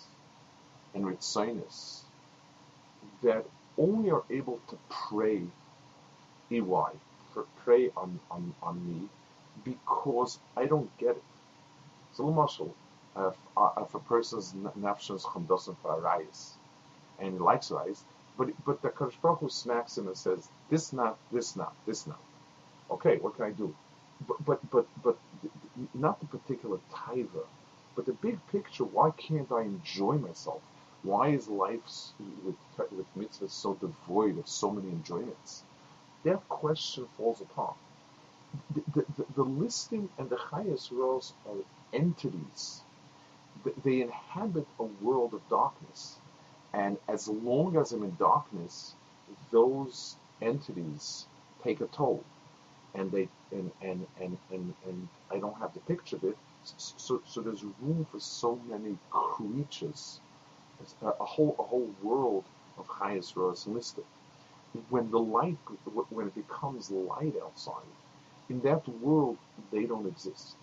and 0.94 1.06
ritzinus 1.06 2.02
that 3.24 3.46
only 3.78 4.12
are 4.12 4.24
able 4.30 4.60
to 4.70 4.78
pray 4.90 5.44
EY, 6.52 6.62
for 7.34 7.46
pray 7.64 7.92
on, 7.98 8.20
on, 8.32 8.54
on 8.62 8.88
me, 8.88 9.10
because 9.64 10.40
I 10.56 10.66
don't 10.66 10.96
get 10.98 11.12
it. 11.12 11.24
So, 12.14 12.24
Lamashal, 12.26 12.72
if, 13.18 13.36
uh, 13.58 13.72
if 13.82 13.96
a 13.96 14.00
person's 14.00 14.54
nafshon 14.54 15.16
is 15.16 15.24
chamdosim 15.24 15.76
for 15.82 16.00
arayis, 16.00 16.54
and 17.20 17.34
he 17.34 17.40
likes 17.40 17.70
arayis, 17.70 18.04
but 18.38 18.50
but 18.66 18.82
the 18.82 18.90
Kadosh 18.90 19.20
Baruch 19.22 19.40
Hu 19.40 19.50
smacks 19.50 19.98
him 19.98 20.08
and 20.08 20.18
says, 20.18 20.50
"This 20.70 20.94
not, 20.94 21.18
this 21.32 21.56
not, 21.56 21.74
this 21.86 22.06
not." 22.08 22.20
Okay, 22.92 23.18
what 23.18 23.36
can 23.36 23.46
I 23.46 23.52
do? 23.52 23.74
But 24.28 24.46
but 24.46 24.72
but 24.72 24.88
but 25.04 25.18
not 25.94 26.20
the 26.20 26.28
particular 26.28 26.80
taiva, 26.92 27.46
but 27.96 28.06
the 28.06 28.14
big 28.14 28.40
picture. 28.48 28.84
Why 28.84 29.12
can't 29.12 29.52
I 29.52 29.62
enjoy 29.64 30.18
myself? 30.18 30.62
Why 31.06 31.30
is 31.30 31.48
life 31.48 31.82
with 32.44 32.56
with 32.92 33.08
mitzvahs 33.18 33.52
so 33.52 33.76
devoid 33.76 34.38
of 34.40 34.48
so 34.48 34.72
many 34.72 34.90
enjoyments? 34.90 35.64
That 36.24 36.48
question 36.50 37.08
falls 37.18 37.42
apart. 37.42 37.76
The, 38.74 38.84
the, 38.96 39.06
the, 39.18 39.26
the 39.36 39.44
listing 39.44 40.10
and 40.18 40.30
the 40.30 40.38
chayos 40.38 40.90
ra'os 40.92 41.34
are 41.48 41.64
entities 41.94 42.82
they 43.84 44.02
inhabit 44.02 44.68
a 44.80 44.84
world 44.84 45.34
of 45.34 45.48
darkness. 45.50 46.18
And 46.74 46.98
as 47.08 47.28
long 47.28 47.78
as 47.78 47.92
I'm 47.92 48.04
in 48.04 48.16
darkness, 48.20 48.94
those 49.52 50.16
entities 50.42 51.26
take 51.64 51.82
a 51.82 51.88
toll. 51.88 52.24
And 52.94 53.12
they 53.12 53.28
and 53.52 53.72
and, 53.82 54.08
and, 54.20 54.38
and, 54.52 54.74
and 54.86 55.08
I 55.32 55.40
don't 55.40 55.58
have 55.58 55.74
the 55.74 55.80
picture 55.82 56.18
of 56.18 56.24
it. 56.26 56.38
So, 56.78 57.22
so 57.28 57.42
there's 57.42 57.64
room 57.64 58.06
for 58.12 58.20
so 58.20 58.60
many 58.68 58.98
creatures, 59.12 60.20
a, 61.02 61.08
a 61.08 61.26
whole 61.26 61.56
a 61.60 61.64
whole 61.64 61.90
world 62.04 62.44
of 62.78 62.88
chayos 62.88 63.34
ra'os 63.34 63.68
listed. 63.68 64.04
When 64.90 65.10
the 65.12 65.20
light, 65.20 65.58
when 66.10 66.28
it 66.28 66.36
becomes 66.36 66.92
light 66.92 67.36
outside, 67.44 67.92
in 68.50 68.62
that 68.62 68.88
world 68.88 69.38
they 69.72 69.86
don't 69.86 70.08
exist. 70.08 70.56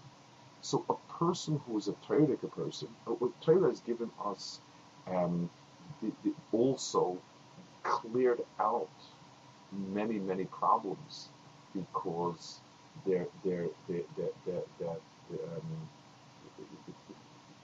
So 0.61 0.85
a 0.89 0.95
person 1.15 1.61
who 1.67 1.79
is 1.79 1.89
a 1.89 1.95
Torah 2.07 2.37
person, 2.37 2.89
what 3.05 3.41
Torah 3.41 3.69
has 3.71 3.81
given 3.81 4.11
us 4.25 4.61
um, 5.11 5.51
the, 6.03 6.13
the 6.25 6.35
also 6.53 7.19
cleared 7.83 8.41
out 8.61 8.89
many, 9.73 10.19
many 10.19 10.45
problems 10.45 11.29
because 11.75 12.61
they're, 13.07 13.27
they're, 13.45 13.69
they're, 13.89 14.03
they're, 14.17 14.29
they're, 14.47 14.63
they're 14.79 14.91
um, 15.57 15.89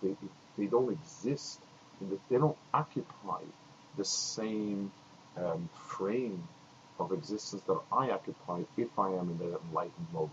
they, 0.03 0.17
they 0.57 0.67
don't 0.67 0.93
exist, 0.93 1.61
they 2.31 2.39
don't 2.39 2.57
occupy 2.73 3.41
the 3.97 4.05
same 4.05 4.91
um, 5.37 5.69
frame 5.89 6.47
of 6.99 7.13
existence 7.13 7.63
that 7.63 7.81
I 7.93 8.11
occupy 8.11 8.63
if 8.77 8.89
I 8.99 9.09
am 9.11 9.31
in 9.31 9.39
the 9.39 9.59
enlightened 9.69 10.07
mode. 10.13 10.31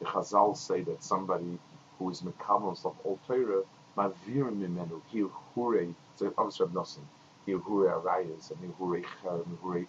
The 0.00 0.06
Chazal 0.06 0.56
say 0.56 0.82
that 0.82 1.02
somebody 1.02 1.58
who 1.98 2.10
is 2.10 2.22
mekabel 2.22 2.66
himself 2.66 2.94
all 3.04 3.18
Torah, 3.26 3.62
mavir 3.96 4.52
mimenu, 4.52 5.00
hil 5.10 5.30
hure, 5.54 5.86
so 6.16 6.32
obviously 6.38 6.66
Reb 6.66 6.74
Nosson, 6.74 7.04
hil 7.46 7.58
hure 7.58 7.90
arayas, 7.90 8.50
and 8.50 8.74
cher, 9.22 9.34
and. 9.34 9.86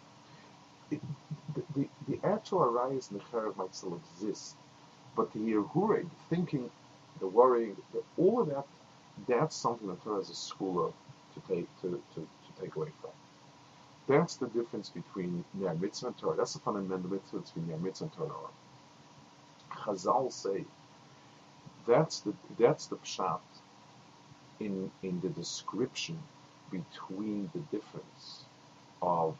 The, 0.89 1.63
the, 1.75 1.89
the 2.07 2.19
actual 2.25 2.63
arise 2.63 3.09
Necharev 3.13 3.55
might 3.57 3.75
still 3.75 3.99
exist, 4.15 4.55
but 5.15 5.31
the 5.33 5.39
Yerhure, 5.39 6.03
the 6.03 6.35
thinking, 6.35 6.69
the 7.19 7.27
worrying, 7.27 7.75
the, 7.93 8.01
all 8.17 8.41
of 8.41 8.47
that, 8.49 8.65
that's 9.27 9.55
something 9.55 9.87
that 9.87 10.03
Torah 10.03 10.17
has 10.17 10.29
a 10.29 10.35
school 10.35 10.85
of 10.85 10.93
to 11.33 11.53
take 11.53 11.81
to, 11.81 12.01
to, 12.15 12.21
to 12.21 12.61
take 12.61 12.75
away 12.75 12.89
from. 13.01 13.11
That's 14.07 14.37
the 14.37 14.47
difference 14.47 14.89
between 14.89 15.45
Ner 15.53 15.75
Mitzvah 15.75 16.07
and 16.07 16.17
Torah. 16.17 16.37
That's 16.37 16.53
the 16.53 16.59
fundamental 16.59 17.09
difference 17.09 17.51
between 17.51 17.69
Ner 17.69 17.77
Mitzvah 17.77 18.05
and 18.05 18.13
Torah. 18.13 18.49
Chazal 19.71 20.31
say 20.31 20.65
that's 21.87 22.21
the 22.21 22.33
that's 22.57 22.87
the 22.87 22.97
pshat 22.97 23.39
in 24.59 24.91
in 25.03 25.19
the 25.21 25.29
description 25.29 26.19
between 26.71 27.49
the 27.53 27.59
difference 27.75 28.45
of 29.01 29.35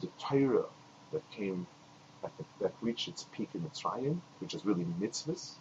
the 0.00 0.08
Torah 0.18 0.66
that 1.12 1.28
came 1.30 1.66
the, 2.22 2.44
that 2.60 2.72
reached 2.80 3.08
its 3.08 3.26
peak 3.32 3.50
in 3.54 3.62
the 3.62 3.68
Mitzrayim, 3.68 4.20
which 4.40 4.54
is 4.54 4.64
really 4.64 4.86
mitzvahs, 5.00 5.54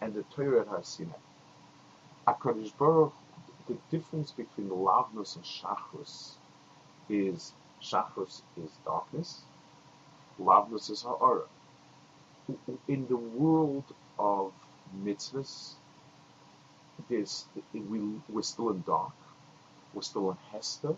and 0.00 0.14
the 0.14 0.22
Torah 0.24 0.62
at 0.62 0.68
Har 0.68 0.82
Sinai. 0.82 1.12
Hakadosh 2.26 2.76
Baruch, 2.78 3.12
the 3.68 3.76
difference 3.90 4.32
between 4.32 4.68
lavnus 4.68 5.36
and 5.36 5.44
shachrus 5.44 6.34
is 7.08 7.52
shachrus 7.82 8.42
is 8.56 8.70
darkness, 8.84 9.42
lavnus 10.38 10.90
is 10.90 11.02
ha'ara. 11.02 11.44
In 12.88 13.06
the 13.08 13.16
world 13.16 13.84
of 14.18 14.52
mitzvahs, 15.02 15.74
we, 17.08 18.00
we're 18.28 18.42
still 18.42 18.70
in 18.70 18.82
dark, 18.82 19.12
we're 19.92 20.02
still 20.02 20.30
in 20.30 20.36
Hester, 20.52 20.96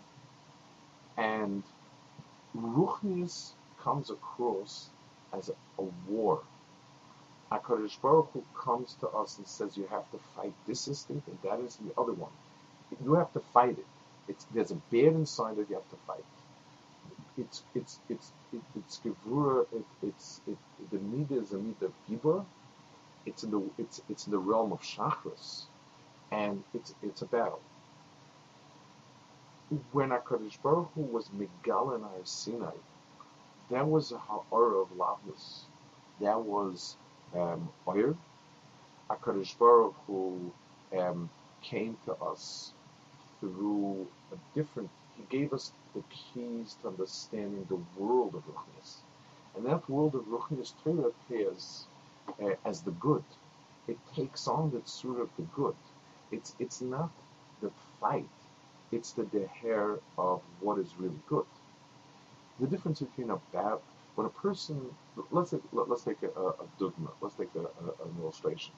and 1.17 1.63
Ruchnius 2.55 3.51
comes 3.81 4.09
across 4.09 4.89
as 5.33 5.49
a, 5.49 5.53
a 5.81 5.85
war. 6.07 6.41
HaKadosh 7.51 8.01
Baruch 8.01 8.29
Hu 8.33 8.43
comes 8.55 8.95
to 8.95 9.07
us 9.09 9.37
and 9.37 9.47
says 9.47 9.77
you 9.77 9.87
have 9.87 10.09
to 10.11 10.19
fight 10.35 10.53
this 10.67 10.87
instinct 10.87 11.27
and 11.27 11.37
that 11.43 11.59
is 11.59 11.77
the 11.77 11.91
other 11.99 12.13
one. 12.13 12.31
You 13.03 13.13
have 13.15 13.31
to 13.33 13.39
fight 13.39 13.77
it. 13.77 13.85
It's, 14.27 14.45
there's 14.53 14.71
a 14.71 14.75
bear 14.91 15.09
inside 15.09 15.55
that 15.57 15.69
you 15.69 15.75
have 15.75 15.89
to 15.89 15.95
fight. 16.07 16.25
It's 17.37 17.63
it's 17.75 17.99
it's 18.09 18.31
it, 18.51 18.61
it's 18.75 18.99
gevura. 18.99 19.65
It, 19.71 19.85
it's 20.01 20.41
it, 20.47 20.57
the 20.91 20.97
midah 20.97 21.43
is 21.43 21.51
a 21.53 21.57
midah 21.57 21.83
of 21.83 21.93
gibur. 22.09 22.43
It's 23.25 23.43
in 23.43 23.51
the 23.51 23.61
it's 23.77 24.01
it's 24.09 24.25
in 24.25 24.31
the 24.31 24.39
realm 24.39 24.71
of 24.71 24.81
chakras, 24.81 25.65
and 26.31 26.63
it's 26.73 26.95
it's 27.03 27.21
a 27.21 27.25
battle. 27.27 27.61
When 29.91 30.09
HaKadosh 30.09 30.61
Baruch 30.63 30.89
Hu 30.95 31.01
was 31.01 31.29
Megal 31.29 32.01
Har 32.01 32.11
Sinai, 32.23 32.71
that 33.69 33.87
was 33.87 34.11
a 34.11 34.17
ha'ara 34.17 34.77
of 34.77 34.89
lavnus. 34.97 35.65
That 36.21 36.41
was 36.41 36.95
um, 37.35 37.69
oyer. 37.87 38.15
HaKadosh 39.09 39.57
Baruch 39.57 39.95
um, 40.97 41.29
came 41.61 41.97
to 42.05 42.13
us 42.15 42.73
through 43.39 44.07
a 44.31 44.57
different, 44.57 44.89
he 45.15 45.23
gave 45.29 45.53
us 45.53 45.71
the 45.95 46.03
keys 46.09 46.75
to 46.81 46.89
understanding 46.89 47.65
the 47.69 47.79
world 48.01 48.35
of 48.35 48.43
Ruchnius. 48.45 48.97
And 49.55 49.65
that 49.65 49.89
world 49.89 50.15
of 50.15 50.25
Ruchnius 50.25 50.73
Torah 50.83 51.09
appears 51.09 51.85
uh, 52.41 52.55
as 52.65 52.81
the 52.81 52.91
good. 52.91 53.23
It 53.87 53.97
takes 54.15 54.47
on 54.47 54.71
the 54.71 54.81
sort 54.85 55.21
of 55.21 55.29
the 55.37 55.43
good. 55.55 55.75
It's, 56.31 56.53
it's 56.59 56.81
not 56.81 57.09
the 57.61 57.71
fight, 58.01 58.27
it's 58.91 59.13
the 59.13 59.23
deher 59.23 59.99
of 60.17 60.41
what 60.59 60.77
is 60.77 60.89
really 60.99 61.19
good 61.27 61.45
the 62.59 62.67
difference 62.67 62.99
between 62.99 63.29
a 63.29 63.37
bad 63.53 63.77
when 64.17 64.25
a 64.25 64.29
person 64.29 64.81
let's 65.31 65.51
take, 65.51 65.61
let, 65.71 65.89
us 65.89 66.03
take 66.03 66.21
a, 66.23 66.27
a, 66.27 66.53
dogma 66.79 67.09
let's 67.21 67.35
take 67.35 67.49
a, 67.55 67.59
a, 67.59 68.05
an 68.05 68.15
illustration. 68.21 68.73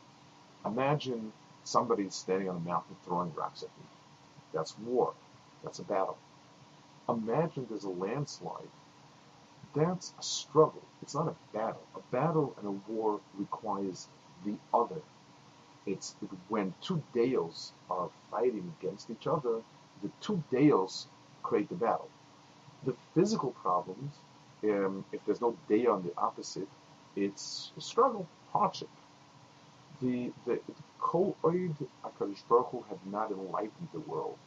Imagine 0.65 1.31
somebody 1.63 2.09
standing 2.09 2.49
on 2.49 2.57
a 2.57 2.59
mountain 2.59 2.95
throwing 3.05 3.33
rocks 3.33 3.63
at 3.63 3.69
you. 3.77 3.85
That's 4.53 4.77
war. 4.79 5.13
That's 5.63 5.79
a 5.79 5.83
battle. 5.83 6.17
Imagine 7.07 7.65
there's 7.69 7.85
a 7.85 7.89
landslide. 7.89 8.67
That's 9.73 10.13
a 10.19 10.23
struggle. 10.23 10.83
It's 11.01 11.15
not 11.15 11.27
a 11.27 11.57
battle. 11.57 11.81
A 11.95 12.01
battle 12.11 12.55
and 12.59 12.67
a 12.67 12.91
war 12.91 13.21
requires 13.37 14.07
the 14.45 14.55
other. 14.73 15.01
It's 15.85 16.15
when 16.49 16.73
two 16.81 17.01
deos 17.13 17.71
are 17.89 18.09
fighting 18.29 18.73
against 18.79 19.09
each 19.09 19.25
other 19.25 19.61
the 20.01 20.09
two 20.21 20.43
deos 20.49 21.07
create 21.43 21.69
the 21.69 21.75
battle. 21.75 22.09
The 22.85 22.95
physical 23.13 23.51
problems, 23.51 24.13
um, 24.63 25.05
if 25.11 25.23
there's 25.25 25.41
no 25.41 25.55
day 25.67 25.85
on 25.85 26.03
the 26.03 26.13
opposite, 26.17 26.67
it's 27.15 27.71
a 27.77 27.81
struggle, 27.81 28.27
hardship. 28.51 28.89
The 30.01 30.31
the 30.45 30.59
Kol 30.99 31.35
Oid 31.43 31.75
Akadosh 32.03 32.43
Baruch 32.47 32.87
had 32.87 32.99
not 33.11 33.31
enlightened 33.31 33.89
the 33.93 33.99
world. 34.01 34.37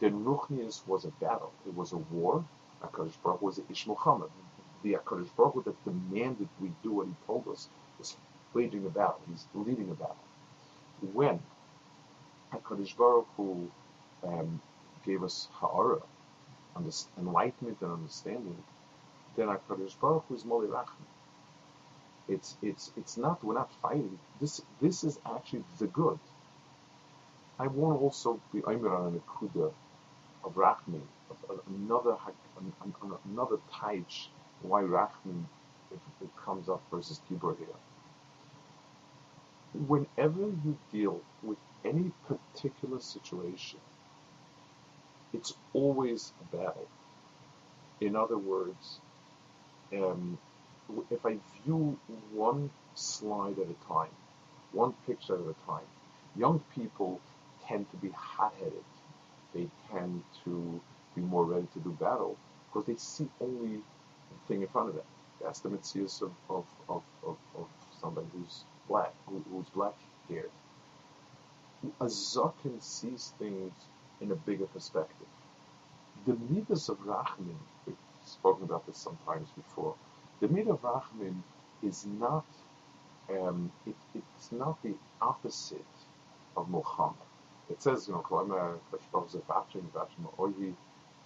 The 0.00 0.10
Ruchnius 0.10 0.86
was 0.86 1.04
a 1.04 1.10
battle. 1.20 1.52
It 1.66 1.74
was 1.74 1.92
a 1.92 1.98
war. 1.98 2.44
Akadosh 2.82 3.20
Baruch 3.22 3.42
was 3.42 3.60
Ish 3.68 3.86
Milchama. 3.86 4.28
The 4.82 4.94
Akadosh 4.94 5.34
Baruch 5.36 5.54
Hu 5.54 5.62
that 5.62 5.84
demanded 5.84 6.48
we 6.60 6.72
do 6.82 6.92
what 6.92 7.06
he 7.06 7.14
told 7.26 7.48
us 7.48 7.68
was 7.98 8.16
waging 8.54 8.86
a 8.86 8.90
battle. 8.90 9.20
He's 9.28 9.46
leading 9.54 9.90
a 9.90 9.94
battle. 9.94 10.16
When 11.12 11.40
Akadosh 12.52 12.96
Baruch 12.96 13.26
Hu 13.36 13.70
um, 14.22 14.60
gave 15.04 15.22
us 15.22 15.48
Ha'ara, 15.52 16.00
enlightenment 17.18 17.78
and 17.80 17.92
understanding, 17.92 18.56
then 19.38 19.46
HaKadosh 19.46 19.98
Baruch 20.00 20.24
Hu 20.28 20.34
is 20.34 20.42
Moli 20.42 20.68
Rachman. 20.68 21.06
It's, 22.28 22.56
it's, 22.60 22.90
it's 22.96 23.16
not, 23.16 23.42
we're 23.42 23.54
not 23.54 23.70
fighting. 23.80 24.18
This, 24.40 24.60
this 24.82 25.04
is 25.04 25.18
actually 25.24 25.64
the 25.78 25.86
good. 25.86 26.18
I 27.58 27.68
want 27.68 27.98
to 27.98 28.02
also 28.02 28.40
be 28.52 28.58
Aimer 28.68 28.94
on 28.94 29.14
a 29.14 29.30
Kuda 29.30 29.72
of 30.44 30.54
Rachman, 30.54 31.02
of 31.30 31.60
another, 31.68 32.16
another 33.24 33.56
taich, 33.72 34.26
why 34.62 34.82
Rachman, 34.82 35.44
if 35.92 36.00
it 36.20 36.28
comes 36.44 36.68
up 36.68 36.82
versus 36.90 37.20
Kibur 37.30 37.56
here. 37.56 37.68
Whenever 39.86 40.40
you 40.40 40.76
deal 40.90 41.20
with 41.42 41.58
any 41.84 42.10
particular 42.26 43.00
situation, 43.00 43.78
it's 45.32 45.54
always 45.72 46.32
a 46.40 46.56
battle. 46.56 46.88
In 48.00 48.16
other 48.16 48.38
words, 48.38 49.00
um, 49.92 50.38
if 51.10 51.24
I 51.24 51.38
view 51.64 51.98
one 52.32 52.70
slide 52.94 53.58
at 53.58 53.66
a 53.66 53.86
time, 53.86 54.10
one 54.72 54.94
picture 55.06 55.34
at 55.34 55.40
a 55.40 55.54
time, 55.66 55.84
young 56.36 56.62
people 56.74 57.20
tend 57.66 57.90
to 57.90 57.96
be 57.96 58.10
hot-headed. 58.10 58.84
They 59.54 59.68
tend 59.90 60.22
to 60.44 60.80
be 61.14 61.22
more 61.22 61.44
ready 61.44 61.66
to 61.74 61.80
do 61.80 61.90
battle 61.90 62.36
because 62.68 62.86
they 62.86 62.96
see 62.96 63.28
only 63.40 63.76
the 63.76 64.46
thing 64.46 64.62
in 64.62 64.68
front 64.68 64.90
of 64.90 64.94
them. 64.94 65.04
That's 65.42 65.60
the 65.60 65.68
mitzvahs 65.68 66.22
of, 66.22 66.32
of, 66.50 66.64
of, 66.88 67.02
of, 67.26 67.36
of 67.56 67.66
somebody 68.00 68.26
who's 68.32 68.64
black, 68.88 69.12
who, 69.26 69.42
who's 69.50 69.68
black-haired. 69.70 70.50
A 72.00 72.06
zaken 72.06 72.82
sees 72.82 73.32
things 73.38 73.72
in 74.20 74.32
a 74.32 74.34
bigger 74.34 74.66
perspective. 74.66 75.26
The 76.26 76.34
midas 76.34 76.88
of 76.88 76.98
we've 77.06 77.56
spoken 78.40 78.64
about 78.64 78.86
this 78.86 78.96
sometimes 78.98 79.48
before, 79.56 79.94
the 80.40 80.48
midah 80.48 80.78
Rachmin 80.80 81.42
is 81.82 82.06
not, 82.06 82.44
um, 83.30 83.70
it, 83.86 83.96
it's 84.14 84.52
not 84.52 84.82
the 84.82 84.94
opposite 85.20 85.84
of 86.56 86.68
Milchama. 86.68 87.14
It 87.70 87.82
says, 87.82 88.08
you 88.08 88.14
know, 88.14 88.24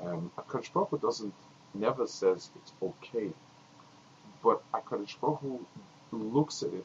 um, 0.00 0.30
HaKadosh 0.36 0.72
Baruch 0.72 0.90
Hu 0.90 0.98
doesn't, 0.98 1.34
never 1.74 2.06
says 2.06 2.50
it's 2.56 2.72
okay, 2.82 3.30
but 4.42 4.62
HaKadosh 4.72 5.20
Baruch 5.20 5.66
looks 6.10 6.62
at 6.62 6.72
it, 6.72 6.84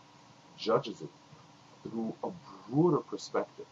judges 0.58 1.02
it 1.02 1.10
through 1.84 2.14
a 2.24 2.30
broader 2.70 3.00
perspective. 3.00 3.66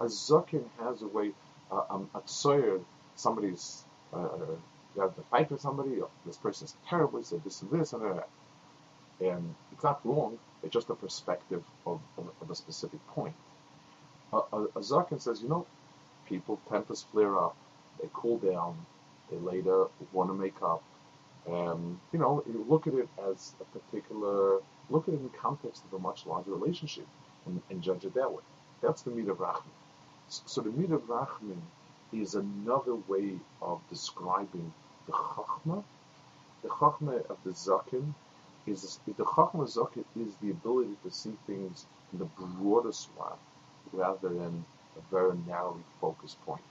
A 0.00 0.06
Zakin 0.06 0.64
has 0.80 1.02
a 1.02 1.06
way, 1.06 1.32
uh, 1.70 1.82
um, 1.88 2.10
a 2.14 2.20
tsoyer, 2.20 2.80
somebody's, 3.16 3.84
uh, 4.12 4.28
you 4.94 5.02
have 5.02 5.14
to 5.16 5.22
fight 5.22 5.50
with 5.50 5.60
somebody, 5.60 6.00
this 6.24 6.36
person's 6.36 6.74
terrible, 6.88 7.18
he 7.18 7.24
said 7.24 7.42
this 7.44 7.62
and 7.62 7.70
this 7.70 7.92
and 7.92 8.02
that. 8.02 8.28
And 9.20 9.54
it's 9.72 9.82
not 9.82 10.00
wrong, 10.04 10.38
it's 10.62 10.72
just 10.72 10.90
a 10.90 10.94
perspective 10.94 11.62
of, 11.86 12.00
of, 12.18 12.30
of 12.40 12.50
a 12.50 12.54
specific 12.54 13.04
point. 13.08 13.34
A, 14.32 14.36
a 14.36 14.80
Zakin 14.80 15.20
says, 15.20 15.42
you 15.42 15.48
know, 15.48 15.66
people, 16.26 16.60
tempers 16.70 17.06
flare 17.12 17.38
up, 17.38 17.56
they 18.00 18.08
cool 18.12 18.38
down, 18.38 18.86
they 19.30 19.36
later 19.36 19.86
want 20.12 20.30
to 20.30 20.34
make 20.34 20.60
up. 20.62 20.82
And, 21.46 21.98
you 22.12 22.18
know, 22.18 22.42
you 22.46 22.64
look 22.68 22.86
at 22.86 22.94
it 22.94 23.08
as 23.30 23.52
a 23.60 23.78
particular, 23.78 24.58
look 24.90 25.08
at 25.08 25.14
it 25.14 25.20
in 25.20 25.30
context 25.30 25.84
of 25.84 25.92
a 25.92 25.98
much 25.98 26.26
larger 26.26 26.52
relationship 26.52 27.06
and, 27.46 27.60
and 27.70 27.82
judge 27.82 28.04
it 28.04 28.14
that 28.14 28.32
way. 28.32 28.42
That's 28.82 29.02
the 29.02 29.10
meat 29.10 29.28
of 29.28 29.38
Rachman. 29.38 29.70
So 30.28 30.62
the 30.62 30.70
meat 30.70 30.90
of 30.90 31.02
Rachman 31.02 31.60
is 32.12 32.34
another 32.34 32.94
way 32.94 33.38
of 33.60 33.80
describing 33.90 34.72
the 35.06 35.12
Chachma 35.12 35.84
the 36.64 36.70
chachma 36.70 37.24
of 37.26 37.36
the 37.44 37.50
zaken 37.50 38.14
is 38.66 38.98
the 39.06 39.12
chachma 39.12 39.66
zaken 39.66 40.04
is 40.16 40.34
the 40.40 40.50
ability 40.50 40.96
to 41.04 41.10
see 41.10 41.34
things 41.46 41.84
in 42.12 42.18
the 42.18 42.24
broader 42.24 42.90
swath 42.90 43.38
rather 43.92 44.30
than 44.30 44.64
a 44.96 45.14
very 45.14 45.36
narrowly 45.46 45.82
focused 46.00 46.40
point. 46.46 46.62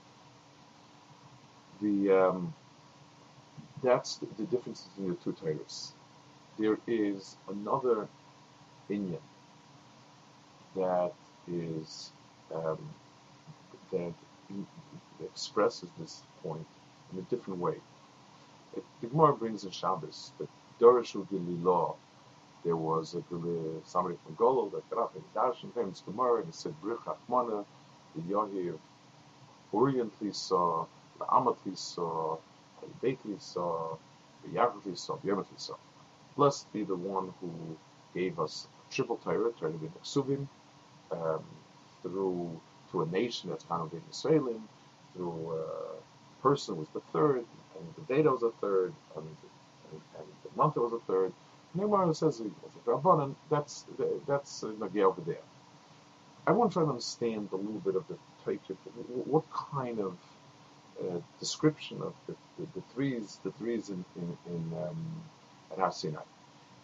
The 1.80 2.10
um, 2.10 2.54
that's 3.82 4.16
the, 4.16 4.26
the, 4.36 4.44
difference 4.44 4.82
between 4.82 5.10
the 5.10 5.16
two 5.16 5.32
titles. 5.32 5.92
There 6.58 6.78
is 6.88 7.36
another 7.48 8.08
inyan 8.90 9.18
that 10.74 11.12
is 11.46 12.10
um, 12.52 12.78
that 13.92 14.12
expresses 15.22 15.88
this 16.00 16.22
point 16.42 16.66
in 17.12 17.18
a 17.20 17.22
different 17.22 17.60
way. 17.60 17.76
Gemara 19.00 19.34
brings 19.36 19.64
in 19.64 19.70
Shabbos 19.70 20.32
that 20.38 20.48
Dorashu 20.80 21.26
Gililah, 21.28 21.96
there 22.64 22.76
was 22.76 23.14
a 23.14 23.22
somebody 23.84 24.16
from 24.24 24.36
Golol 24.36 24.72
that 24.72 24.88
got 24.90 25.00
up 25.04 25.16
in 25.16 25.22
Daj 25.34 25.62
and 25.62 25.72
Darshan 25.72 25.74
famous 25.74 26.02
Gemara 26.06 26.42
and 26.42 26.54
said 26.54 26.74
Brich 26.82 27.02
Achmana, 27.04 27.64
the 28.16 28.22
Yahiv, 28.22 28.78
Orientally 29.74 30.32
saw, 30.32 30.86
the 31.18 31.24
Amatli 31.26 31.76
saw, 31.76 32.38
the 32.80 33.06
Beitli 33.06 33.40
saw, 33.40 33.96
the 34.44 34.50
Yaakov 34.58 34.96
saw, 34.98 35.16
the 35.16 35.28
Yemetli 35.30 35.58
saw. 35.58 35.74
Blessed 36.36 36.72
be 36.72 36.84
the 36.84 36.96
one 36.96 37.34
who 37.40 37.50
gave 38.14 38.40
us 38.40 38.68
triple 38.90 39.16
Torah, 39.18 39.52
turning 39.58 39.80
into 39.82 39.98
Ksuvim, 40.00 40.48
um, 41.12 41.44
through 42.02 42.60
to 42.92 43.02
a 43.02 43.06
nation 43.06 43.50
that's 43.50 43.64
found 43.64 43.92
in 43.92 44.02
Israelim, 44.12 44.62
through 45.14 45.52
a 45.60 46.42
person 46.42 46.76
was 46.76 46.88
the 46.94 47.00
third, 47.12 47.44
and 47.76 47.94
the 47.96 48.14
data 48.14 48.30
was 48.30 48.42
a 48.42 48.50
third, 48.60 48.92
and, 49.16 49.26
and, 49.26 50.00
and 50.18 50.26
the 50.42 50.56
month 50.56 50.76
was 50.76 50.92
a 50.92 51.00
third. 51.00 51.32
Neymar 51.76 52.14
says 52.14 52.40
it 52.40 52.52
was 52.62 52.72
Rabbanan, 52.86 53.34
that's 53.50 53.84
that's 54.26 54.62
uh, 54.62 54.72
over 55.02 55.20
there. 55.22 55.36
I 56.46 56.52
want 56.52 56.70
to 56.70 56.74
try 56.74 56.82
to 56.84 56.90
understand 56.90 57.48
a 57.52 57.56
little 57.56 57.80
bit 57.80 57.96
of 57.96 58.06
the 58.08 58.16
type 58.44 58.60
of 58.68 58.76
what 59.26 59.44
kind 59.52 59.98
of 59.98 60.16
uh, 61.00 61.18
description 61.40 62.00
of 62.02 62.14
the, 62.26 62.34
the, 62.58 62.66
the, 62.74 62.82
threes, 62.94 63.38
the 63.42 63.50
threes 63.52 63.88
in 63.88 64.04
in, 64.16 64.38
in 64.46 64.72
um, 64.86 65.22
at. 65.78 66.26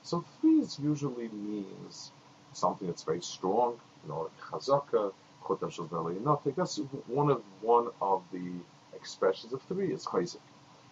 So 0.02 0.24
threes 0.40 0.78
usually 0.82 1.28
means 1.28 2.10
something 2.52 2.88
that's 2.88 3.04
very 3.04 3.22
strong, 3.22 3.78
you 4.02 4.08
know, 4.08 4.22
like 4.22 4.62
chazaka, 4.62 5.12
chotam 5.44 6.54
That's 6.56 6.76
one 7.06 7.30
of 7.30 7.42
one 7.60 7.88
of 8.00 8.22
the 8.32 8.50
expressions 8.94 9.52
of 9.52 9.62
three 9.62 9.92
is 9.92 10.04
chayzik. 10.04 10.40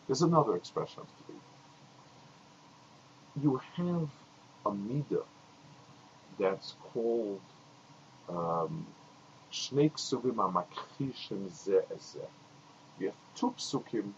There's 0.09 0.23
another 0.23 0.57
expression 0.57 1.03
of 1.03 1.09
three. 1.27 1.37
You 3.43 3.61
have 3.77 4.09
a 4.67 4.71
midah 4.73 5.25
that's 6.39 6.75
called 6.93 7.41
um, 8.29 8.87
You 13.01 13.07
have 13.07 13.17
two 13.37 13.55
psukim 13.59 14.13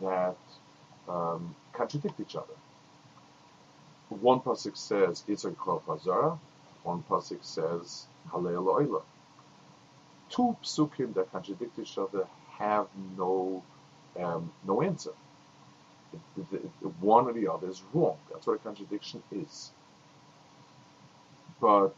that 0.00 0.36
um, 1.08 1.54
contradict 1.72 2.20
each 2.20 2.36
other. 2.36 2.54
One 4.10 4.40
pasuk 4.40 4.76
says 4.76 5.24
Yitzhak 5.28 5.56
Kol 5.58 5.82
Chazara, 5.86 6.38
one 6.84 7.04
pasuk 7.08 7.44
says 7.44 8.06
Halel 8.30 8.66
Oila. 8.66 9.02
Two 10.30 10.56
psukim 10.62 11.14
that 11.14 11.32
contradict 11.32 11.78
each 11.78 11.98
other 11.98 12.26
have 12.58 12.88
no 13.16 13.62
um, 14.20 14.52
no 14.66 14.82
answer. 14.82 15.12
One 17.00 17.26
or 17.26 17.32
the 17.32 17.48
other 17.48 17.68
is 17.68 17.82
wrong. 17.92 18.16
That's 18.32 18.46
what 18.46 18.54
a 18.54 18.58
contradiction 18.58 19.22
is. 19.32 19.72
But 21.60 21.94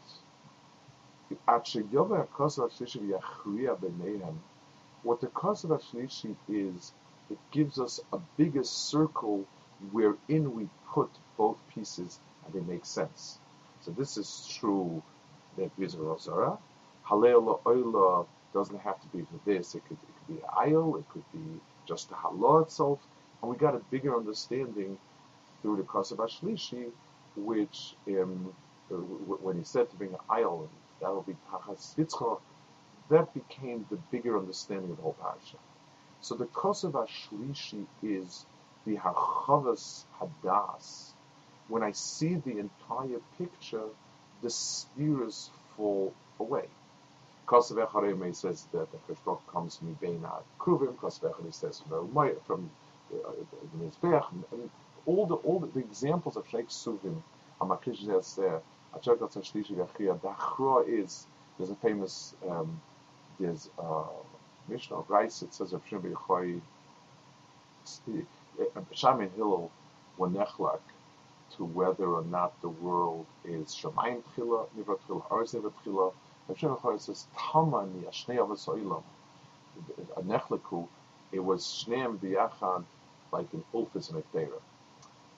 what 5.03 5.21
the 5.21 5.27
of 5.63 5.71
Ashlishi 5.71 6.35
is, 6.49 6.93
it 7.29 7.37
gives 7.51 7.79
us 7.79 7.99
a 8.13 8.19
bigger 8.37 8.63
circle 8.63 9.45
wherein 9.91 10.55
we 10.55 10.69
put 10.93 11.09
both 11.37 11.57
pieces 11.73 12.19
and 12.45 12.53
they 12.53 12.61
make 12.71 12.85
sense. 12.85 13.39
So 13.81 13.91
this 13.91 14.17
is 14.17 14.47
true 14.59 15.01
that 15.57 15.71
Vizra 15.77 16.01
Rosara. 16.05 16.57
Halel 17.07 17.61
Oila 17.63 18.25
doesn't 18.53 18.79
have 18.79 19.01
to 19.01 19.07
be 19.09 19.23
for 19.23 19.39
this. 19.45 19.75
It 19.75 19.83
could, 19.87 19.97
it 19.97 20.15
could 20.27 20.35
be 20.35 20.41
Ayel, 20.57 20.99
it 20.99 21.09
could 21.09 21.25
be 21.33 21.59
just 21.87 22.09
the 22.09 22.15
Halal 22.15 22.63
itself. 22.63 22.99
And 23.43 23.51
we 23.51 23.57
got 23.57 23.75
a 23.75 23.79
bigger 23.91 24.15
understanding 24.15 24.97
through 25.61 25.75
the 25.75 25.83
Kosev 25.83 26.17
Ashlishi, 26.19 26.89
which 27.35 27.93
um, 28.07 28.53
when 28.89 29.57
he 29.57 29.65
said 29.65 29.89
to 29.89 29.97
bring 29.97 30.13
an 30.13 30.19
Ayel, 30.29 30.69
that 31.01 31.09
will 31.09 31.23
be 31.23 31.35
Tachas 31.51 32.39
that 33.09 33.33
became 33.33 33.85
the 33.89 33.97
bigger 34.11 34.37
understanding 34.37 34.91
of 34.91 34.95
the 34.95 35.03
whole 35.03 35.17
parasha. 35.21 35.57
So 36.21 36.35
the 36.35 36.45
Kosev 36.45 36.93
Ashlishi 36.93 37.85
is 38.01 38.45
the 38.85 38.95
Hachavas 38.95 40.05
Hadas. 40.21 41.11
When 41.67 41.83
I 41.83 41.91
see 41.91 42.35
the 42.35 42.59
entire 42.59 43.19
picture, 43.37 43.89
the 44.41 44.49
spheres 44.49 45.49
fall 45.75 46.13
away. 46.39 46.69
Kosev 47.45 48.35
says 48.37 48.65
that 48.71 48.89
the 48.89 48.97
first 48.99 49.25
Cheshbok 49.25 49.39
comes 49.51 49.75
from 49.75 49.97
Kruvim, 50.59 50.95
Kosev 50.95 51.53
says 51.53 51.81
from 52.47 52.71
the 53.13 54.07
Mizbech, 54.07 54.25
all 55.05 55.25
the 55.25 55.35
all 55.35 55.59
the, 55.59 55.67
the 55.67 55.79
examples 55.79 56.37
of 56.37 56.47
Sheikh 56.49 56.69
Suvim, 56.69 57.21
Hamakish 57.61 58.05
says 58.05 58.35
there, 58.35 58.61
Achakat 58.95 59.33
Shlishi 59.33 59.75
Gachia, 59.75 60.21
the 60.21 60.29
Achra 60.29 60.87
is, 60.87 61.25
there's 61.57 61.69
a 61.69 61.75
famous, 61.75 62.35
um, 62.49 62.81
there's 63.39 63.69
uh, 63.79 64.03
Mishnah 64.67 64.97
of 64.97 65.09
Rice, 65.09 65.41
it 65.41 65.53
says 65.53 65.73
of 65.73 65.85
Shimbi 65.85 66.15
Choi, 66.27 66.61
Shamin 68.95 69.33
Hillel, 69.35 69.71
when 70.17 70.33
Nechlak, 70.33 70.79
to 71.57 71.65
whether 71.65 72.05
or 72.05 72.23
not 72.23 72.59
the 72.61 72.69
world 72.69 73.25
is 73.45 73.67
Shemayim 73.69 74.21
Tchila, 74.35 74.67
Nivra 74.77 74.99
Tchila, 75.07 75.27
Arz 75.29 75.53
Nivra 75.53 75.71
Tchila, 75.83 76.13
Hashem 76.47 76.69
Echad 76.69 77.01
says, 77.01 77.25
Tamani, 77.37 78.03
Ashnei 78.03 78.37
Avos 78.37 78.67
Oilam, 78.67 79.03
a 80.17 80.21
Nechlaku, 80.21 80.87
it 81.31 81.39
was 81.43 81.63
Shneim 81.63 82.17
B'yachad, 82.19 82.83
like 83.33 83.51
an 83.53 83.63
Ulfis 83.73 84.09
and 84.11 84.23
a 84.23 84.47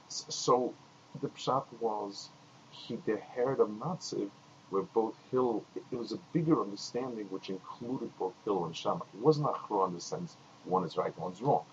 So 0.09 0.73
the 1.21 1.29
Pshat 1.29 1.65
was, 1.79 2.29
he 2.71 2.97
dehered 2.97 3.59
a 3.59 3.65
Matziv 3.65 4.29
where 4.69 4.83
both 4.83 5.15
Hill, 5.31 5.63
it 5.75 5.95
was 5.95 6.11
a 6.11 6.19
bigger 6.33 6.61
understanding 6.61 7.27
which 7.29 7.49
included 7.49 8.11
both 8.19 8.33
Hill 8.43 8.65
and 8.65 8.75
Shammah. 8.75 9.05
It 9.13 9.21
wasn't 9.21 9.47
Achra 9.47 9.87
in 9.87 9.93
the 9.93 10.01
sense 10.01 10.35
one 10.65 10.83
is 10.83 10.97
right, 10.97 11.17
one's 11.17 11.41
wrong, 11.41 11.63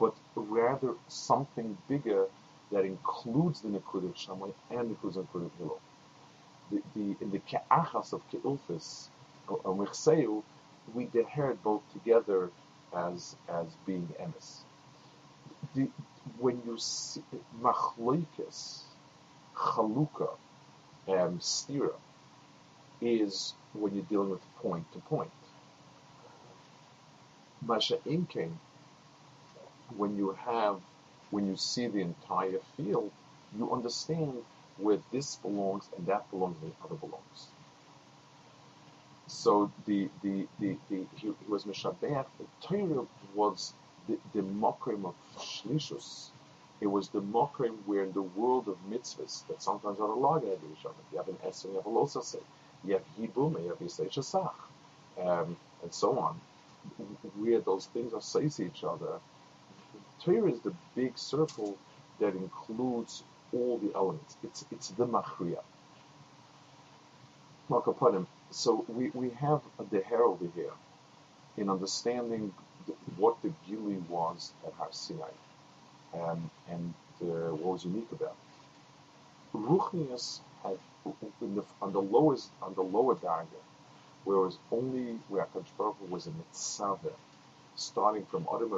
but 0.00 0.14
rather 0.36 0.94
something 1.08 1.76
bigger 1.88 2.26
that 2.72 2.84
includes 2.84 3.60
the 3.60 3.68
Nikud 3.68 4.08
of 4.08 4.16
Shammai 4.16 4.50
and 4.70 4.90
includes 4.90 5.16
the 5.16 5.22
Nikud 5.22 5.46
of 5.46 5.52
Hillel. 5.58 5.80
The, 6.70 6.82
the, 6.94 7.16
in 7.20 7.30
the 7.30 7.40
Ke'achas 7.40 8.12
of 8.12 8.22
Ke'ulfis, 8.30 9.08
or 9.48 9.74
Mechseu, 9.76 10.42
we 10.94 11.06
dehered 11.06 11.62
both 11.62 11.82
together 11.92 12.50
as 12.94 13.36
as 13.48 13.66
being 13.84 14.08
emes. 14.20 14.65
The, 15.74 15.88
when 16.38 16.62
you 16.66 16.78
see 16.78 17.22
machloikis, 17.62 18.82
chaluka, 19.56 20.30
and 21.08 21.40
stira, 21.40 21.94
is 23.00 23.54
when 23.74 23.94
you're 23.94 24.04
dealing 24.04 24.30
with 24.30 24.42
point 24.56 24.90
to 24.92 24.98
point. 25.00 25.30
Masha 27.62 27.98
inking, 28.06 28.58
when 29.96 30.16
you 30.16 30.32
have 30.32 30.80
when 31.30 31.46
you 31.46 31.56
see 31.56 31.86
the 31.88 32.00
entire 32.00 32.60
field, 32.76 33.10
you 33.58 33.72
understand 33.72 34.34
where 34.78 34.98
this 35.12 35.36
belongs 35.36 35.88
and 35.96 36.06
that 36.06 36.30
belongs 36.30 36.56
and 36.62 36.72
the 36.72 36.84
other 36.84 36.94
belongs. 36.96 37.48
So 39.28 39.70
the 39.86 40.08
the 40.22 40.46
the, 40.60 40.76
the 40.90 41.06
he, 41.16 41.28
he 41.28 41.50
was 41.50 41.64
Meshabeach. 41.64 42.26
The 42.38 42.46
Torah 42.62 43.06
was 43.34 43.74
the, 44.08 44.18
the 44.34 44.40
of 44.40 45.14
Shlishus. 45.38 46.28
It 46.80 46.86
was 46.86 47.08
the 47.08 47.22
mokrim 47.22 47.76
where 47.86 48.04
in 48.04 48.12
the 48.12 48.22
world 48.22 48.68
of 48.68 48.76
mitzvahs 48.90 49.46
that 49.48 49.62
sometimes 49.62 49.98
are 50.00 50.10
a 50.10 50.14
log 50.14 50.44
of 50.44 50.58
each 50.72 50.84
other. 50.84 50.94
You 51.12 51.18
have 51.18 51.28
an 51.28 51.38
Esser, 51.46 51.68
you 51.68 51.76
have 51.76 51.86
a 51.86 51.88
Losase, 51.88 52.40
you 52.84 52.94
have 52.94 53.04
Yibum, 53.18 53.62
you 53.62 53.68
have 53.70 53.78
Yisei 53.78 54.12
Shasach, 54.12 54.52
um, 55.26 55.56
and 55.82 55.92
so 55.92 56.18
on. 56.18 56.40
Where 57.38 57.60
those 57.60 57.86
things 57.86 58.12
are 58.12 58.20
says 58.20 58.56
to 58.56 58.66
each 58.66 58.84
other, 58.84 59.18
Torah 60.22 60.52
is 60.52 60.60
the 60.60 60.74
big 60.94 61.18
circle 61.18 61.76
that 62.20 62.34
includes 62.34 63.22
all 63.52 63.78
the 63.78 63.92
elements. 63.94 64.36
It's 64.44 64.64
it's 64.70 64.88
the. 64.90 65.06
Makapanim. 67.70 68.26
So 68.50 68.84
we, 68.88 69.10
we 69.10 69.30
have 69.30 69.60
the 69.90 70.00
herald 70.02 70.48
here 70.54 70.72
in 71.56 71.68
understanding 71.70 72.52
what 73.16 73.36
the 73.42 73.52
Gili 73.66 73.98
was 74.08 74.52
at 74.66 74.72
Har 74.74 74.88
Sinai. 74.90 75.30
Um, 76.14 76.50
and 76.70 76.94
uh, 77.22 77.54
what 77.54 77.72
was 77.74 77.84
unique 77.84 78.10
about 78.12 78.36
it. 79.54 79.58
Ruchnius 79.58 80.40
had 80.62 80.78
the, 81.40 81.64
on 81.80 81.92
the 81.92 82.00
lowest 82.00 82.50
on 82.62 82.74
the 82.74 82.82
lower 82.82 83.14
darga, 83.14 83.60
where 84.24 84.36
it 84.36 84.44
was 84.44 84.58
only 84.70 85.18
where 85.28 85.46
Hakadosh 85.46 85.70
Baruch 85.78 86.10
was 86.10 86.26
a 86.26 86.30
mitzvah, 86.30 87.12
starting 87.74 88.24
from 88.26 88.46
Adam 88.52 88.70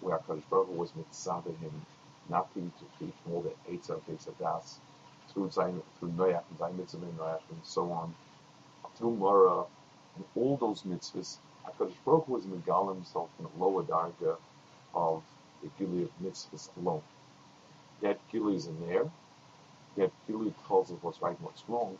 where 0.00 0.18
Hakadosh 0.18 0.42
Baruch 0.50 0.76
was 0.76 0.94
mitzvah 0.96 1.52
him 1.60 1.86
not 2.28 2.52
to 2.54 2.60
to 2.60 3.04
eat 3.04 3.14
from 3.22 3.34
all 3.34 3.42
the 3.42 3.72
eight 3.72 3.88
of 3.90 4.02
eight 4.10 4.26
of 4.26 4.38
das, 4.38 4.78
through 5.32 5.48
Zayin, 5.48 5.82
through 5.98 6.10
Noach 6.10 6.42
and 6.50 6.58
Zayin 6.58 6.78
mitzvah 6.78 7.06
and 7.06 7.20
and 7.20 7.60
so 7.62 7.90
on, 7.92 8.14
through 8.96 9.16
Mara 9.16 9.64
and 10.16 10.24
all 10.34 10.56
those 10.56 10.82
mitzvahs. 10.82 11.36
Hakadosh 11.66 11.94
Baruch 12.04 12.28
was 12.28 12.44
megal 12.44 12.94
himself 12.94 13.30
in 13.38 13.46
the 13.46 13.64
lower 13.64 13.82
darga 13.82 14.36
of 14.94 15.22
the 15.62 15.70
Gili 15.78 16.04
of 16.04 16.10
mitzvahs 16.22 16.70
alone. 16.76 17.02
That 18.02 18.18
Gili 18.30 18.56
is 18.56 18.66
in 18.66 18.88
there. 18.88 19.10
That 19.96 20.12
Gili 20.26 20.54
tells 20.68 20.90
us 20.90 20.98
what's 21.02 21.22
right 21.22 21.36
and 21.36 21.44
what's 21.44 21.64
wrong, 21.68 21.98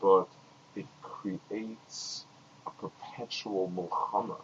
but 0.00 0.28
it 0.76 0.86
creates 1.02 2.26
a 2.66 2.70
perpetual 2.70 3.70
mulchama 3.76 4.36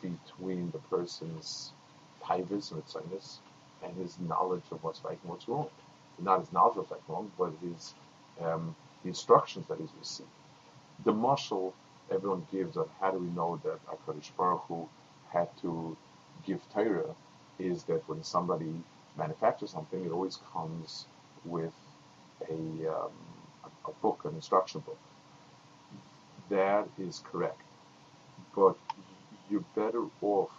between 0.00 0.70
the 0.70 0.78
person's 0.90 1.72
taivas 2.22 2.72
and 2.72 2.84
tzainis 2.86 3.38
and 3.82 3.96
his 3.96 4.18
knowledge 4.20 4.64
of 4.70 4.82
what's 4.84 5.02
right 5.04 5.18
and 5.22 5.30
what's 5.30 5.48
wrong. 5.48 5.68
Not 6.20 6.40
his 6.40 6.52
knowledge 6.52 6.76
of 6.76 6.90
what's 6.90 6.92
right 6.92 7.00
and 7.08 7.14
wrong, 7.16 7.32
but 7.38 7.52
his 7.68 7.94
um, 8.40 8.76
the 9.02 9.08
instructions 9.08 9.66
that 9.68 9.78
he's 9.78 9.90
received. 9.98 10.28
The 11.04 11.12
mashal 11.12 11.72
everyone 12.10 12.46
gives 12.50 12.76
on 12.76 12.88
how 13.00 13.10
do 13.10 13.18
we 13.18 13.28
know 13.30 13.60
that 13.64 13.78
HaKadosh 13.86 14.30
Baruch 14.36 14.62
Hu 14.68 14.88
had 15.30 15.48
to 15.62 15.96
give 16.46 16.60
Torah 16.72 17.14
is 17.58 17.84
that 17.84 18.08
when 18.08 18.22
somebody 18.22 18.72
manufactures 19.16 19.70
something, 19.70 20.04
it 20.04 20.12
always 20.12 20.38
comes 20.52 21.06
with 21.44 21.72
a, 22.48 22.54
um, 22.88 23.12
a, 23.86 23.90
book, 24.02 24.20
an 24.24 24.34
instruction 24.34 24.80
book. 24.80 24.98
That 26.50 26.88
is 26.98 27.22
correct. 27.30 27.60
But 28.54 28.76
you're 29.50 29.64
better 29.74 30.04
off 30.22 30.50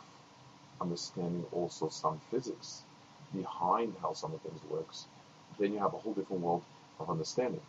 understanding 0.81 1.45
also 1.51 1.89
some 1.89 2.19
physics 2.31 2.83
behind 3.33 3.93
how 4.01 4.13
some 4.13 4.33
of 4.33 4.41
things 4.41 4.59
works. 4.69 5.05
Then 5.59 5.73
you 5.73 5.79
have 5.79 5.93
a 5.93 5.97
whole 5.97 6.13
different 6.13 6.41
world 6.41 6.63
of 6.99 7.09
understanding. 7.09 7.61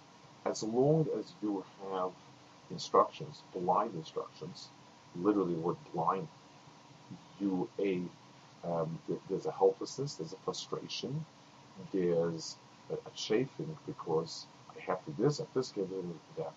As 0.45 0.63
long 0.63 1.07
as 1.19 1.33
you 1.43 1.65
have 1.93 2.11
instructions, 2.71 3.43
blind 3.55 3.95
instructions, 3.95 4.69
literally 5.17 5.55
the 5.55 5.61
word 5.61 5.77
blind, 5.95 6.29
you 7.41 7.69
a 7.79 8.03
um, 8.65 8.99
there's 9.31 9.47
a 9.47 9.53
helplessness, 9.53 10.15
there's 10.15 10.35
a 10.35 10.37
frustration, 10.45 11.25
there's 11.93 12.57
a, 12.91 12.95
a 12.95 13.11
chafing 13.15 13.77
because 13.87 14.47
I 14.77 14.81
have 14.83 15.05
to 15.07 15.11
do 15.13 15.25
this, 15.25 15.41
I 15.41 15.45
have 15.45 15.55
this, 15.55 15.73
I 15.77 15.81
have 15.81 15.91
that. 16.37 16.53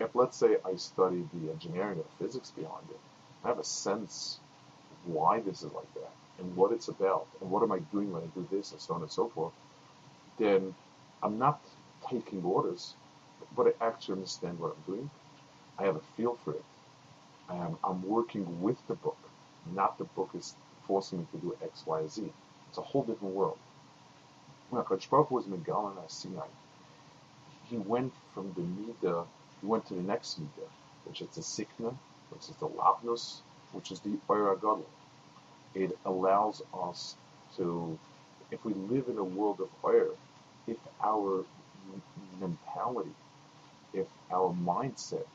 If 0.00 0.14
let's 0.14 0.36
say 0.36 0.56
I 0.64 0.76
study 0.76 1.24
the 1.34 1.52
engineering 1.52 1.98
or 1.98 2.04
physics 2.18 2.50
behind 2.50 2.86
it, 2.90 3.00
I 3.44 3.48
have 3.48 3.58
a 3.58 3.64
sense 3.64 4.38
why 5.06 5.40
this 5.40 5.62
is 5.62 5.72
like 5.72 5.92
that 5.94 6.10
and 6.38 6.56
what 6.56 6.72
it's 6.72 6.88
about 6.88 7.26
and 7.40 7.50
what 7.50 7.62
am 7.62 7.72
I 7.72 7.78
doing 7.92 8.12
when 8.12 8.22
I 8.22 8.26
do 8.34 8.46
this 8.50 8.72
and 8.72 8.80
so 8.80 8.94
on 8.94 9.02
and 9.02 9.10
so 9.10 9.28
forth, 9.28 9.52
then 10.38 10.74
I'm 11.22 11.38
not 11.38 11.60
taking 12.10 12.42
orders, 12.44 12.94
but 13.56 13.74
I 13.80 13.86
actually 13.86 14.14
understand 14.14 14.58
what 14.58 14.76
I'm 14.76 14.94
doing. 14.94 15.10
I 15.78 15.84
have 15.84 15.96
a 15.96 16.00
feel 16.16 16.38
for 16.44 16.52
it. 16.52 16.64
Um, 17.48 17.78
I'm 17.84 18.02
working 18.06 18.62
with 18.62 18.76
the 18.88 18.94
book, 18.94 19.18
not 19.74 19.98
the 19.98 20.04
book 20.04 20.30
is 20.34 20.54
forcing 20.86 21.20
me 21.20 21.26
to 21.32 21.38
do 21.38 21.56
X, 21.62 21.84
Y, 21.86 22.06
Z. 22.06 22.32
It's 22.68 22.78
a 22.78 22.82
whole 22.82 23.02
different 23.02 23.34
world. 23.34 23.58
When 24.70 24.82
Baruch 24.82 25.30
was 25.30 25.44
Megal 25.44 25.90
and 25.90 26.10
Sinai, 26.10 26.46
he 27.68 27.76
went 27.76 28.12
from 28.32 28.52
the 28.54 28.62
Mida, 28.62 29.24
he 29.60 29.66
went 29.66 29.86
to 29.86 29.94
the 29.94 30.02
next 30.02 30.38
Mida, 30.38 30.68
which 31.04 31.20
is 31.20 31.28
the 31.28 31.42
Sikna, 31.42 31.94
which 32.30 32.48
is 32.48 32.56
the 32.56 32.68
Lavnus, 32.68 33.40
which 33.72 33.90
is 33.90 34.00
the 34.00 34.18
Oyer 34.30 34.54
Gadol. 34.56 34.86
It 35.74 35.96
allows 36.04 36.62
us 36.72 37.16
to, 37.56 37.98
if 38.50 38.64
we 38.64 38.74
live 38.74 39.08
in 39.08 39.18
a 39.18 39.24
world 39.24 39.60
of 39.60 39.68
Oyer, 39.84 40.10
if 40.66 40.76
our 41.02 41.44
mentality, 42.40 43.10
if 43.94 44.06
our 44.30 44.54
mindset 44.54 45.26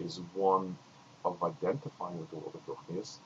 is 0.00 0.20
one 0.34 0.76
of 1.24 1.42
identifying 1.42 2.18
with 2.18 2.30
the 2.30 2.36
world 2.36 2.54
of 2.54 2.76
Ruchnias, 2.76 3.18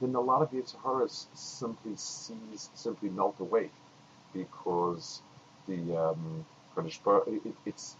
then 0.00 0.14
a 0.14 0.20
lot 0.20 0.42
of 0.42 0.50
the 0.50 0.58
Yitzharas 0.58 1.26
simply 1.34 1.96
sees, 1.96 2.70
simply 2.74 3.08
melt 3.08 3.36
away 3.40 3.70
because 4.32 5.22
the 5.66 5.96
um, 5.96 6.44
it, 6.76 7.54
it's 7.64 7.96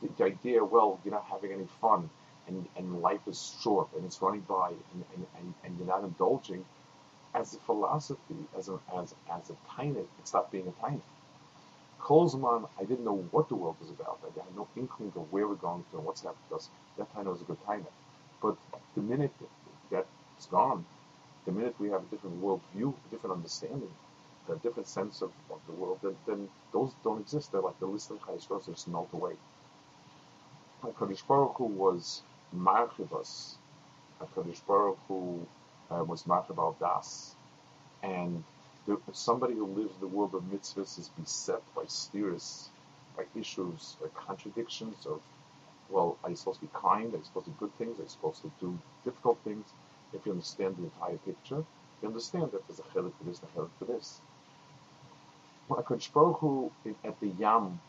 the, 0.00 0.08
the, 0.16 0.24
idea, 0.24 0.64
well, 0.64 1.00
you're 1.04 1.12
not 1.12 1.24
having 1.24 1.52
any 1.52 1.66
fun 1.80 2.08
and, 2.46 2.66
and 2.76 3.02
life 3.02 3.20
is 3.26 3.54
short 3.60 3.88
and 3.96 4.04
it's 4.04 4.22
running 4.22 4.42
by 4.42 4.68
and, 4.68 5.04
and, 5.14 5.26
and, 5.38 5.54
and 5.64 5.78
you're 5.78 5.88
not 5.88 6.04
indulging 6.04 6.64
as 7.34 7.54
a 7.54 7.58
philosophy, 7.58 8.36
as 8.56 8.68
a, 8.68 8.78
as, 8.96 9.14
as 9.32 9.50
a 9.50 9.56
tiny, 9.76 9.98
it 9.98 10.06
stopped 10.24 10.52
being 10.52 10.66
a 10.66 10.80
tiny. 10.80 11.00
Kolzman, 12.00 12.68
I 12.78 12.84
didn't 12.84 13.04
know 13.04 13.24
what 13.30 13.48
the 13.48 13.54
world 13.54 13.76
was 13.80 13.90
about. 13.90 14.18
I 14.24 14.44
had 14.44 14.56
no 14.56 14.66
inkling 14.76 15.12
of 15.16 15.32
where 15.32 15.46
we're 15.46 15.54
going 15.54 15.84
to 15.90 15.98
and 15.98 16.06
what's 16.06 16.22
happening 16.22 16.42
to 16.48 16.56
us. 16.56 16.68
That 16.98 17.12
time 17.14 17.26
was 17.26 17.40
a 17.40 17.44
good 17.44 17.64
time. 17.66 17.86
But 18.42 18.56
the 18.94 19.02
minute 19.02 19.32
that's 19.90 20.46
gone, 20.50 20.84
the 21.46 21.52
minute 21.52 21.74
we 21.78 21.90
have 21.90 22.02
a 22.02 22.06
different 22.06 22.42
worldview, 22.42 22.94
a 22.94 23.10
different 23.10 23.36
understanding, 23.36 23.90
a 24.48 24.56
different 24.56 24.88
sense 24.88 25.22
of, 25.22 25.30
of 25.50 25.60
the 25.66 25.72
world, 25.72 25.98
then, 26.02 26.16
then 26.26 26.48
those 26.72 26.92
don't 27.04 27.20
exist. 27.20 27.52
They're 27.52 27.60
like 27.60 27.78
the 27.78 27.86
list 27.86 28.10
of 28.10 28.18
Chayes 28.22 28.48
Rosh, 28.50 28.66
just 28.66 28.88
melt 28.88 29.08
away. 29.12 29.34
HaKadosh 30.82 31.26
Baruch 31.26 31.56
Hu 31.56 31.64
was 31.64 32.22
Marchivas. 32.56 33.54
HaKadosh 34.20 34.60
Baruch 34.66 34.98
Hu 35.08 35.46
uh, 35.90 36.04
was 36.04 36.24
Marchiv 36.24 36.78
Das. 36.78 37.34
And 38.02 38.42
somebody 39.12 39.54
who 39.54 39.66
lives 39.66 39.92
the 40.00 40.06
world 40.06 40.34
of 40.34 40.42
mitzvahs 40.44 40.98
is 40.98 41.10
beset 41.18 41.62
by 41.74 41.84
steers, 41.86 42.70
by 43.16 43.24
issues, 43.38 43.96
by 44.00 44.08
contradictions 44.14 45.06
of 45.06 45.20
well, 45.90 46.16
are 46.22 46.30
you 46.30 46.36
supposed 46.36 46.60
to 46.60 46.66
be 46.66 46.72
kind? 46.72 47.12
Are 47.12 47.16
you 47.16 47.24
supposed 47.24 47.46
to 47.46 47.50
do 47.50 47.56
good 47.58 47.76
things? 47.76 47.98
Are 47.98 48.02
you 48.04 48.08
supposed 48.08 48.42
to 48.42 48.52
do 48.60 48.78
difficult 49.04 49.38
things? 49.44 49.66
If 50.12 50.24
you 50.24 50.32
understand 50.32 50.76
the 50.76 50.84
entire 50.84 51.16
picture, 51.18 51.64
you 52.00 52.08
understand 52.08 52.52
that 52.52 52.66
there's 52.66 52.78
a 52.78 52.82
chelik 52.82 53.12
for 53.18 53.24
this 53.24 53.40
and 53.40 53.48
a 53.54 53.58
chelik 53.58 53.70
for 53.78 53.84
this. 53.86 54.20
HaKadosh 55.68 56.12
Baruch 56.12 56.72
at 57.04 57.20
the 57.20 57.28
Yam, 57.28 57.80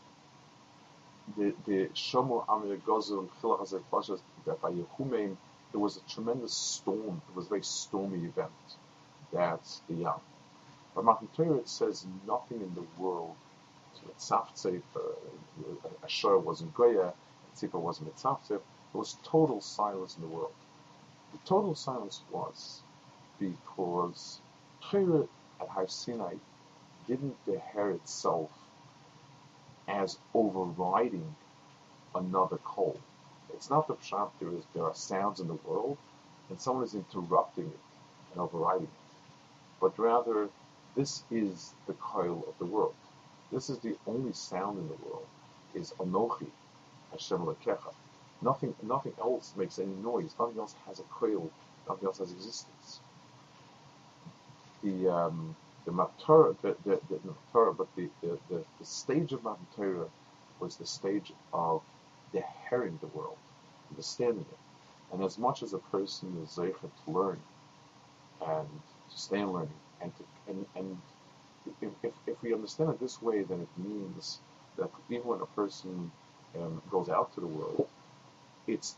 the 1.36 1.54
the 1.66 1.88
Shomu 1.94 2.44
Amir 2.48 2.76
Gozel 2.78 3.28
Chilach 3.40 3.82
Pashas, 3.90 4.20
that 4.46 4.60
by 4.60 4.70
Yehumeim, 4.70 5.36
there 5.72 5.80
was 5.80 5.96
a 5.96 6.00
tremendous 6.12 6.54
storm. 6.54 7.22
It 7.28 7.36
was 7.36 7.46
a 7.46 7.48
very 7.48 7.62
stormy 7.62 8.24
event. 8.24 8.50
That's 9.32 9.80
the 9.88 9.94
Yam. 9.94 10.20
But 10.94 11.34
Torah, 11.34 11.56
it 11.56 11.68
says 11.68 12.06
nothing 12.26 12.60
in 12.60 12.74
the 12.74 12.84
world 13.02 13.34
to 13.96 14.02
Tzaftzef, 14.18 14.82
uh, 14.94 15.88
Asher 16.04 16.36
wasn't 16.36 16.74
Goya, 16.74 17.14
Tzipah 17.56 17.80
wasn't 17.80 18.14
Mitzaftzef, 18.14 18.48
there 18.48 18.60
was 18.92 19.16
total 19.22 19.60
silence 19.60 20.16
in 20.16 20.22
the 20.22 20.28
world. 20.28 20.52
The 21.32 21.38
total 21.46 21.74
silence 21.74 22.20
was 22.30 22.82
because 23.38 24.40
Torah 24.82 25.26
at 25.60 25.68
Har 25.68 25.88
Sinai 25.88 26.34
didn't 27.06 27.36
bear 27.46 27.90
itself 27.90 28.50
as 29.88 30.18
overriding 30.34 31.34
another 32.14 32.58
call. 32.58 33.00
It's 33.54 33.70
not 33.70 33.88
the 33.88 33.94
pshat 33.94 34.30
there 34.40 34.50
is 34.50 34.64
there 34.74 34.84
are 34.84 34.94
sounds 34.94 35.40
in 35.40 35.48
the 35.48 35.58
world 35.64 35.98
and 36.48 36.60
someone 36.60 36.84
is 36.84 36.94
interrupting 36.94 37.66
it 37.66 37.80
and 38.32 38.40
overriding 38.40 38.84
it. 38.84 39.16
But 39.80 39.98
rather 39.98 40.48
this 40.96 41.22
is 41.30 41.72
the 41.86 41.94
coil 41.94 42.44
of 42.48 42.58
the 42.58 42.66
world. 42.66 42.94
This 43.50 43.70
is 43.70 43.78
the 43.78 43.96
only 44.06 44.32
sound 44.32 44.78
in 44.78 44.88
the 44.88 44.96
world, 45.06 45.26
is 45.74 45.92
Anochi, 45.98 46.46
Hashem 47.10 47.38
Lekecha. 47.38 47.92
Nothing, 48.40 48.74
nothing 48.82 49.12
else 49.20 49.52
makes 49.56 49.78
any 49.78 49.94
noise. 50.02 50.34
Nothing 50.38 50.58
else 50.58 50.74
has 50.86 50.98
a 51.00 51.04
coil. 51.04 51.50
Nothing 51.88 52.06
else 52.06 52.18
has 52.18 52.32
existence. 52.32 53.00
The 54.82 55.08
um, 55.08 55.54
the 55.84 55.92
Matur, 55.92 56.56
the, 56.62 56.76
the, 56.84 57.00
the, 57.08 57.18
Matur, 57.18 57.76
but 57.76 57.88
the, 57.96 58.08
the, 58.22 58.38
the, 58.48 58.64
the 58.78 58.84
stage 58.84 59.32
of 59.32 59.42
Matan 59.42 60.04
was 60.60 60.76
the 60.76 60.86
stage 60.86 61.32
of 61.52 61.82
hearing 62.70 62.98
the 63.00 63.08
world, 63.08 63.36
understanding 63.90 64.46
it. 64.50 64.58
And 65.12 65.22
as 65.22 65.38
much 65.38 65.62
as 65.62 65.72
a 65.72 65.78
person 65.78 66.40
is 66.42 66.50
zeichet 66.56 66.90
to 67.04 67.10
learn 67.10 67.40
and 68.46 68.68
to 69.10 69.18
stay 69.18 69.40
in 69.40 69.52
learning, 69.52 69.74
and 70.00 70.16
to, 70.16 70.24
and, 70.48 70.66
and 70.76 70.98
if, 71.82 72.12
if, 72.26 72.42
we 72.42 72.52
understand 72.54 72.90
it 72.90 73.00
this 73.00 73.22
way, 73.22 73.42
then 73.42 73.60
it 73.60 73.68
means 73.76 74.40
that 74.76 74.90
even 75.10 75.26
when 75.26 75.40
a 75.40 75.46
person 75.46 76.10
um, 76.56 76.82
goes 76.90 77.08
out 77.08 77.32
to 77.34 77.40
the 77.40 77.46
world, 77.46 77.88
it's 78.66 78.96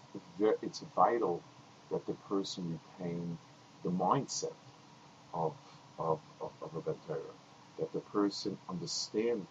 it's 0.62 0.84
vital 0.94 1.42
that 1.90 2.04
the 2.06 2.14
person 2.28 2.80
retain 2.98 3.38
the 3.82 3.90
mindset 3.90 4.52
of 5.32 5.54
of, 5.98 6.20
of, 6.40 6.50
of 6.62 6.74
a 6.76 6.80
Bentera. 6.80 7.32
that 7.78 7.92
the 7.92 8.00
person 8.00 8.58
understand 8.68 9.46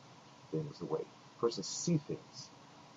things 0.51 0.79
the 0.79 0.85
way 0.85 0.99
the 1.01 1.41
person 1.41 1.63
see 1.63 1.97
things. 1.97 2.49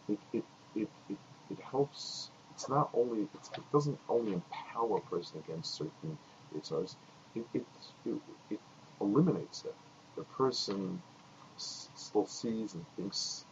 It 0.09 0.19
it 0.33 0.45
it 0.75 0.89
it, 1.09 1.19
it 1.51 1.59
helps. 1.71 2.31
It's 2.53 2.69
not 2.69 2.91
only 2.95 3.23
it 3.23 3.73
doesn't 3.73 3.99
only 4.09 4.35
empower 4.35 4.99
a 4.99 5.01
person 5.03 5.41
against 5.45 5.75
certain 5.75 6.19
yitzhars. 6.55 6.95
It 7.35 7.45
it, 7.55 7.67
it 8.07 8.21
it 8.51 8.61
eliminates 9.01 9.63
them. 9.63 9.75
The 10.17 10.25
person 10.25 11.03
still 11.57 12.27
sees 12.27 12.75
and 12.75 12.87
thinks 12.97 13.47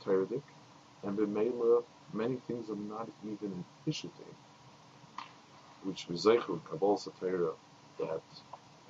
Toradic, 0.00 0.44
and 1.02 1.18
B'meila, 1.18 1.84
many 2.12 2.38
things 2.40 2.70
are 2.70 2.76
not 2.76 3.10
even 3.22 3.66
him. 4.18 4.36
Which 5.82 6.08
V'zeichu, 6.08 6.64
Kabbalah 6.64 6.98
Satira, 6.98 7.56
that 7.98 8.22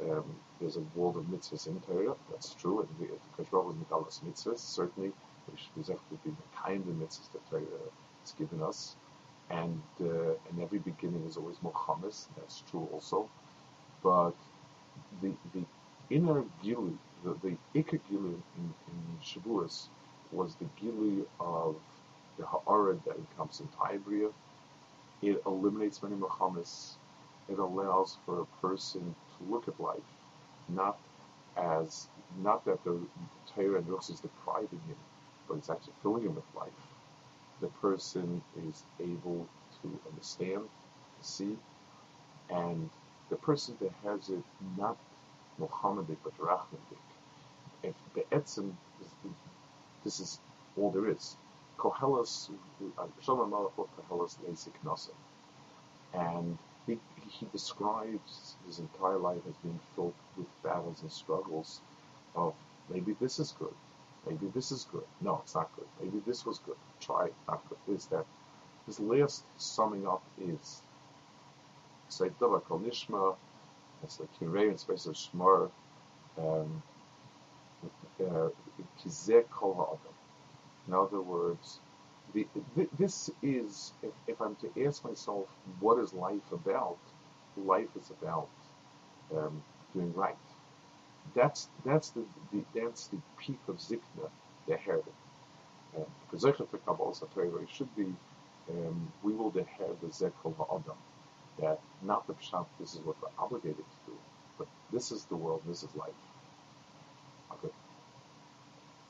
um, 0.03 0.43
there's 0.61 0.77
a 0.77 0.83
world 0.95 1.17
of 1.19 1.25
mitzvahs 1.27 1.67
in 1.69 1.81
Torah, 1.81 2.17
that's 2.31 2.55
true, 2.55 2.81
and 2.83 2.99
because 3.25 3.53
Rav 3.53 3.67
was 3.67 3.77
Megalas 3.77 4.23
mitzvahs, 4.25 4.61
certainly 4.61 5.15
we 5.51 5.57
should 5.57 5.75
be 5.75 5.83
be 6.25 6.31
the 6.31 6.45
kind 6.65 6.89
of 6.89 6.95
mitzvahs 6.97 7.33
that 7.33 7.47
Torah 7.47 7.63
has 8.23 8.33
given 8.39 8.63
us, 8.63 8.97
and 9.51 9.83
uh, 10.01 10.35
and 10.49 10.61
every 10.61 10.81
beginning 10.81 11.25
is 11.27 11.37
always 11.37 11.63
Mohammed, 11.63 12.15
that's 12.37 12.63
true 12.63 12.89
also, 12.93 13.31
but 14.03 14.37
the 15.23 15.39
the 15.53 15.67
inner 16.11 16.45
gili, 16.63 16.99
the, 17.25 17.37
the 17.43 17.57
gili 17.75 17.99
in, 18.11 18.75
in 18.89 19.19
Shavuos 19.25 19.89
was 20.33 20.57
the 20.57 20.67
gili 20.81 21.25
of 21.41 21.77
the 22.39 22.47
ha'arad 22.47 23.01
that 23.07 23.17
comes 23.37 23.61
in 23.61 23.69
Taibria. 23.69 24.33
It 25.23 25.43
eliminates 25.47 26.03
many 26.03 26.17
machamis. 26.17 26.95
It 27.49 27.59
allows 27.59 28.19
for 28.27 28.41
a 28.43 28.47
person 28.67 29.15
to 29.39 29.53
look 29.53 29.69
at 29.69 29.81
life 29.81 30.03
not 30.69 30.99
as 31.57 32.09
not 32.43 32.65
that 32.65 32.83
the 32.85 32.99
Torah 33.55 33.79
and 33.79 33.87
Ruchs 33.87 34.11
is 34.11 34.21
depriving 34.21 34.81
him, 34.87 34.97
but 35.49 35.59
it's 35.59 35.71
actually 35.71 35.93
filling 36.03 36.25
him 36.25 36.35
with 36.35 36.45
life. 36.57 36.71
The 37.61 37.69
person 37.69 38.43
is 38.69 38.83
able 39.01 39.49
to 39.83 40.01
understand, 40.11 40.63
to 41.21 41.29
see, 41.29 41.57
and 42.51 42.91
the 43.31 43.37
person 43.37 43.77
that 43.81 43.93
has 44.05 44.29
it 44.31 44.43
not 44.79 44.99
Muhammadic 45.61 46.17
but 46.25 46.37
Rahmanic. 46.39 47.03
If 47.83 47.95
the 48.15 48.23
etzim, 48.37 48.73
this 50.05 50.21
is 50.21 50.41
all 50.77 50.91
there 50.91 51.09
is. 51.09 51.37
Koheles, 51.79 52.51
Shalom 53.23 53.51
Malach 53.51 53.73
Koheles 53.77 54.37
Leisik 54.45 54.73
Nasa. 54.85 55.11
And 56.15 56.59
he, 56.87 56.99
he 57.29 57.47
describes 57.53 58.57
his 58.67 58.79
entire 58.79 59.19
life 59.19 59.43
as 59.49 59.55
being 59.63 59.79
filled 59.95 60.15
with 60.37 60.47
battles 60.63 61.03
and 61.03 61.13
struggles 61.13 61.81
of 62.35 62.55
maybe 62.89 63.15
this 63.21 63.39
is 63.39 63.53
good, 63.59 63.75
maybe 64.27 64.47
this 64.55 64.71
is 64.71 64.87
good, 64.93 65.05
no, 65.21 65.41
it's 65.43 65.55
not 65.55 65.71
good, 65.77 65.87
maybe 66.01 66.23
this 66.27 66.47
was 66.47 66.59
good, 66.61 66.77
try 67.01 67.27
it, 67.27 67.35
not 67.49 67.63
good, 67.69 67.95
is 67.95 68.07
that 68.07 68.25
his 68.87 69.01
last 69.01 69.43
summing 69.59 70.07
up 70.07 70.23
is 70.41 70.83
Sayyidullah 72.11 72.65
Kol 72.65 72.81
Nishma, 72.81 73.37
it's 74.03 74.21
like 74.21 74.29
Kirei 74.41 74.71
in 74.71 74.79
space 74.79 75.07
of 75.07 75.15
Shmar, 75.15 75.71
um, 76.39 76.83
uh, 78.21 78.49
in 80.87 80.95
other 80.95 81.21
words, 81.21 81.81
the, 82.35 82.47
this 82.99 83.31
is, 83.43 83.93
if, 84.03 84.11
if, 84.27 84.41
I'm 84.41 84.57
to 84.57 84.87
ask 84.87 85.05
myself, 85.05 85.47
what 85.81 85.99
is 85.99 86.13
life 86.13 86.53
about? 86.53 86.99
Life 87.57 87.89
is 87.99 88.11
about 88.11 88.49
um, 89.35 89.63
doing 89.95 90.13
right. 90.15 90.37
That's 91.35 91.69
that's 91.85 92.11
the, 92.11 92.25
the, 92.53 92.63
that's 92.75 93.09
the 93.09 93.19
peak 93.39 93.59
of 93.69 93.77
zikna, 93.79 94.29
the 94.69 94.77
head. 94.77 95.03
For 96.31 96.37
zecher 96.37 96.71
to 96.71 96.79
Kabbalah 96.79 97.15
should 97.73 97.97
be 97.97 98.15
um, 98.71 99.13
we 99.23 99.33
will 99.33 99.51
the 99.51 99.65
head 99.65 99.97
the 100.03 100.13
zekel 100.13 100.55
ha'adam. 100.59 100.97
That 101.61 101.81
not 102.03 102.27
the 102.27 102.35
pshat. 102.35 102.67
This 102.81 102.95
is 102.95 103.01
what 103.01 103.17
we're 103.23 103.29
obligated 103.45 103.79
to 103.79 104.13
do, 104.13 104.19
but 104.59 104.69
this 104.93 105.13
is 105.13 105.27
the 105.27 105.37
world. 105.37 105.63
This 105.67 105.83
is 105.85 105.95
life. 105.97 106.11
Okay. 107.53 107.75